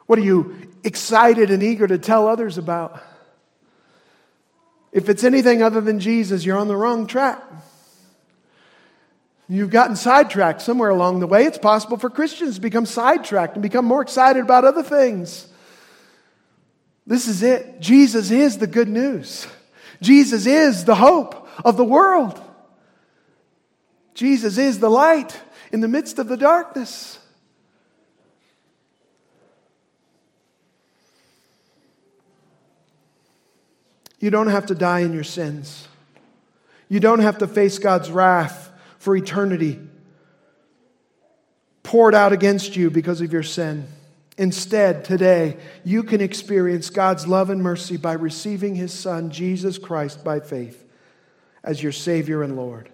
What 0.05 0.17
are 0.17 0.23
you 0.23 0.55
excited 0.83 1.51
and 1.51 1.61
eager 1.61 1.87
to 1.87 1.97
tell 1.97 2.27
others 2.27 2.57
about? 2.57 3.01
If 4.91 5.09
it's 5.09 5.23
anything 5.23 5.61
other 5.61 5.81
than 5.81 5.99
Jesus, 5.99 6.45
you're 6.45 6.57
on 6.57 6.67
the 6.67 6.75
wrong 6.75 7.07
track. 7.07 7.41
You've 9.47 9.71
gotten 9.71 9.95
sidetracked 9.95 10.61
somewhere 10.61 10.89
along 10.89 11.19
the 11.19 11.27
way. 11.27 11.45
It's 11.45 11.57
possible 11.57 11.97
for 11.97 12.09
Christians 12.09 12.55
to 12.55 12.61
become 12.61 12.85
sidetracked 12.85 13.55
and 13.55 13.63
become 13.63 13.85
more 13.85 14.01
excited 14.01 14.43
about 14.43 14.63
other 14.63 14.83
things. 14.83 15.47
This 17.07 17.27
is 17.27 17.41
it. 17.41 17.79
Jesus 17.79 18.29
is 18.29 18.59
the 18.59 18.67
good 18.67 18.87
news. 18.87 19.47
Jesus 20.01 20.45
is 20.45 20.85
the 20.85 20.95
hope 20.95 21.47
of 21.65 21.77
the 21.77 21.83
world. 21.83 22.39
Jesus 24.13 24.59
is 24.59 24.79
the 24.79 24.89
light 24.89 25.39
in 25.71 25.81
the 25.81 25.87
midst 25.87 26.19
of 26.19 26.27
the 26.27 26.37
darkness. 26.37 27.17
You 34.19 34.29
don't 34.29 34.47
have 34.47 34.67
to 34.67 34.75
die 34.75 34.99
in 34.99 35.13
your 35.13 35.23
sins. 35.23 35.87
You 36.87 36.99
don't 36.99 37.19
have 37.19 37.37
to 37.39 37.47
face 37.47 37.79
God's 37.79 38.09
wrath 38.11 38.71
for 38.97 39.15
eternity 39.15 39.79
poured 41.89 42.13
out 42.13 42.31
against 42.31 42.75
you 42.75 42.91
because 42.91 43.19
of 43.19 43.33
your 43.33 43.41
sin. 43.41 43.87
Instead, 44.37 45.03
today, 45.03 45.57
you 45.83 46.03
can 46.03 46.21
experience 46.21 46.91
God's 46.91 47.25
love 47.25 47.49
and 47.49 47.63
mercy 47.63 47.97
by 47.97 48.13
receiving 48.13 48.75
His 48.75 48.93
Son, 48.93 49.31
Jesus 49.31 49.79
Christ, 49.79 50.23
by 50.23 50.39
faith 50.39 50.85
as 51.63 51.81
your 51.81 51.91
Savior 51.91 52.43
and 52.43 52.55
Lord. 52.55 52.89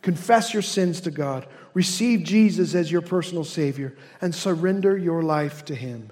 Confess 0.00 0.54
your 0.54 0.62
sins 0.62 1.00
to 1.00 1.10
God, 1.10 1.44
receive 1.74 2.22
Jesus 2.22 2.74
as 2.76 2.90
your 2.90 3.02
personal 3.02 3.42
Savior, 3.42 3.96
and 4.20 4.32
surrender 4.32 4.96
your 4.96 5.24
life 5.24 5.64
to 5.64 5.74
Him. 5.74 6.10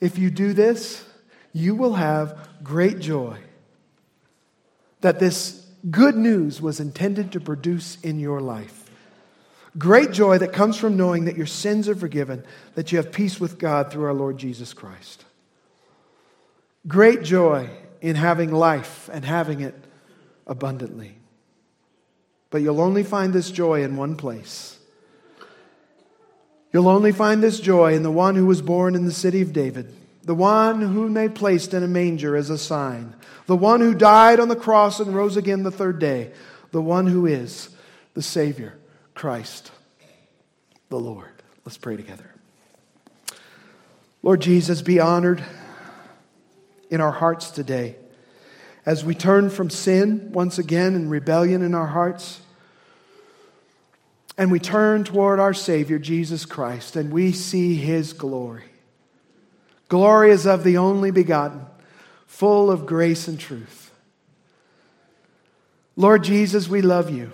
If 0.00 0.16
you 0.16 0.30
do 0.30 0.52
this, 0.52 1.04
you 1.52 1.74
will 1.74 1.94
have 1.94 2.48
great 2.62 2.98
joy 3.00 3.38
that 5.00 5.18
this 5.18 5.66
good 5.90 6.16
news 6.16 6.60
was 6.60 6.80
intended 6.80 7.32
to 7.32 7.40
produce 7.40 7.98
in 8.02 8.18
your 8.18 8.40
life. 8.40 8.90
Great 9.78 10.12
joy 10.12 10.36
that 10.38 10.52
comes 10.52 10.76
from 10.76 10.96
knowing 10.96 11.24
that 11.24 11.36
your 11.36 11.46
sins 11.46 11.88
are 11.88 11.94
forgiven, 11.94 12.44
that 12.74 12.90
you 12.90 12.98
have 12.98 13.12
peace 13.12 13.40
with 13.40 13.58
God 13.58 13.90
through 13.90 14.04
our 14.04 14.14
Lord 14.14 14.36
Jesus 14.36 14.74
Christ. 14.74 15.24
Great 16.86 17.22
joy 17.22 17.70
in 18.00 18.16
having 18.16 18.50
life 18.50 19.08
and 19.12 19.24
having 19.24 19.60
it 19.60 19.74
abundantly. 20.46 21.16
But 22.50 22.62
you'll 22.62 22.80
only 22.80 23.04
find 23.04 23.32
this 23.32 23.50
joy 23.50 23.84
in 23.84 23.96
one 23.96 24.16
place. 24.16 24.78
You'll 26.72 26.88
only 26.88 27.12
find 27.12 27.42
this 27.42 27.60
joy 27.60 27.94
in 27.94 28.02
the 28.02 28.10
one 28.10 28.34
who 28.34 28.46
was 28.46 28.62
born 28.62 28.94
in 28.94 29.04
the 29.04 29.12
city 29.12 29.40
of 29.40 29.52
David 29.52 29.94
the 30.22 30.34
one 30.34 30.80
whom 30.80 31.14
they 31.14 31.28
placed 31.28 31.74
in 31.74 31.82
a 31.82 31.88
manger 31.88 32.36
as 32.36 32.50
a 32.50 32.58
sign, 32.58 33.14
the 33.46 33.56
one 33.56 33.80
who 33.80 33.94
died 33.94 34.38
on 34.38 34.48
the 34.48 34.56
cross 34.56 35.00
and 35.00 35.14
rose 35.14 35.36
again 35.36 35.62
the 35.62 35.70
third 35.70 35.98
day, 35.98 36.32
the 36.72 36.82
one 36.82 37.06
who 37.06 37.26
is 37.26 37.70
the 38.14 38.22
Savior, 38.22 38.78
Christ 39.14 39.70
the 40.90 40.98
Lord. 40.98 41.30
Let's 41.64 41.78
pray 41.78 41.96
together. 41.96 42.34
Lord 44.22 44.42
Jesus, 44.42 44.82
be 44.82 45.00
honored 45.00 45.42
in 46.90 47.00
our 47.00 47.12
hearts 47.12 47.50
today 47.50 47.96
as 48.84 49.04
we 49.04 49.14
turn 49.14 49.50
from 49.50 49.70
sin 49.70 50.32
once 50.32 50.58
again 50.58 50.94
and 50.94 51.10
rebellion 51.10 51.62
in 51.62 51.74
our 51.74 51.86
hearts. 51.86 52.40
And 54.36 54.50
we 54.50 54.58
turn 54.58 55.04
toward 55.04 55.38
our 55.38 55.54
Savior, 55.54 55.98
Jesus 55.98 56.44
Christ, 56.44 56.96
and 56.96 57.12
we 57.12 57.32
see 57.32 57.76
His 57.76 58.12
glory. 58.12 58.69
Glory 59.90 60.30
is 60.30 60.46
of 60.46 60.62
the 60.62 60.78
only 60.78 61.10
begotten, 61.10 61.66
full 62.26 62.70
of 62.70 62.86
grace 62.86 63.26
and 63.26 63.40
truth. 63.40 63.90
Lord 65.96 66.22
Jesus, 66.22 66.68
we 66.68 66.80
love 66.80 67.10
you. 67.10 67.32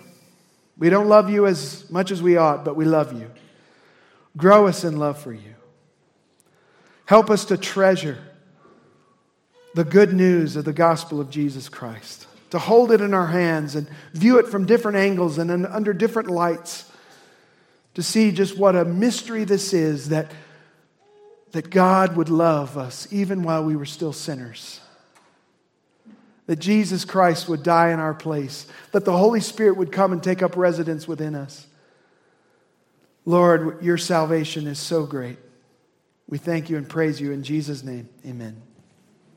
We 0.78 0.88
don't 0.88 1.06
love 1.06 1.28
you 1.28 1.46
as 1.46 1.88
much 1.90 2.10
as 2.10 2.22
we 2.22 2.38
ought, 2.38 2.64
but 2.64 2.74
we 2.74 2.86
love 2.86 3.12
you. 3.12 3.30
Grow 4.38 4.66
us 4.66 4.84
in 4.84 4.98
love 4.98 5.18
for 5.18 5.34
you. 5.34 5.54
Help 7.04 7.28
us 7.28 7.44
to 7.44 7.58
treasure 7.58 8.18
the 9.74 9.84
good 9.84 10.14
news 10.14 10.56
of 10.56 10.64
the 10.64 10.72
gospel 10.72 11.20
of 11.20 11.28
Jesus 11.28 11.68
Christ, 11.68 12.26
to 12.50 12.58
hold 12.58 12.90
it 12.90 13.02
in 13.02 13.12
our 13.12 13.26
hands 13.26 13.74
and 13.76 13.86
view 14.14 14.38
it 14.38 14.48
from 14.48 14.64
different 14.64 14.96
angles 14.96 15.36
and 15.36 15.66
under 15.66 15.92
different 15.92 16.30
lights, 16.30 16.90
to 17.92 18.02
see 18.02 18.32
just 18.32 18.56
what 18.56 18.74
a 18.74 18.86
mystery 18.86 19.44
this 19.44 19.74
is 19.74 20.08
that, 20.08 20.32
that 21.52 21.70
God 21.70 22.16
would 22.16 22.28
love 22.28 22.76
us 22.76 23.08
even 23.10 23.42
while 23.42 23.64
we 23.64 23.76
were 23.76 23.86
still 23.86 24.12
sinners. 24.12 24.80
That 26.46 26.58
Jesus 26.58 27.04
Christ 27.04 27.48
would 27.48 27.62
die 27.62 27.90
in 27.90 27.98
our 27.98 28.14
place, 28.14 28.66
that 28.92 29.04
the 29.04 29.16
Holy 29.16 29.40
Spirit 29.40 29.76
would 29.76 29.90
come 29.90 30.12
and 30.12 30.22
take 30.22 30.42
up 30.42 30.56
residence 30.56 31.08
within 31.08 31.34
us. 31.34 31.66
Lord, 33.24 33.82
your 33.82 33.98
salvation 33.98 34.66
is 34.66 34.78
so 34.78 35.04
great. 35.04 35.38
We 36.28 36.38
thank 36.38 36.70
you 36.70 36.76
and 36.76 36.88
praise 36.88 37.20
you 37.20 37.32
in 37.32 37.42
Jesus' 37.42 37.82
name. 37.82 38.08
Amen. 38.24 38.62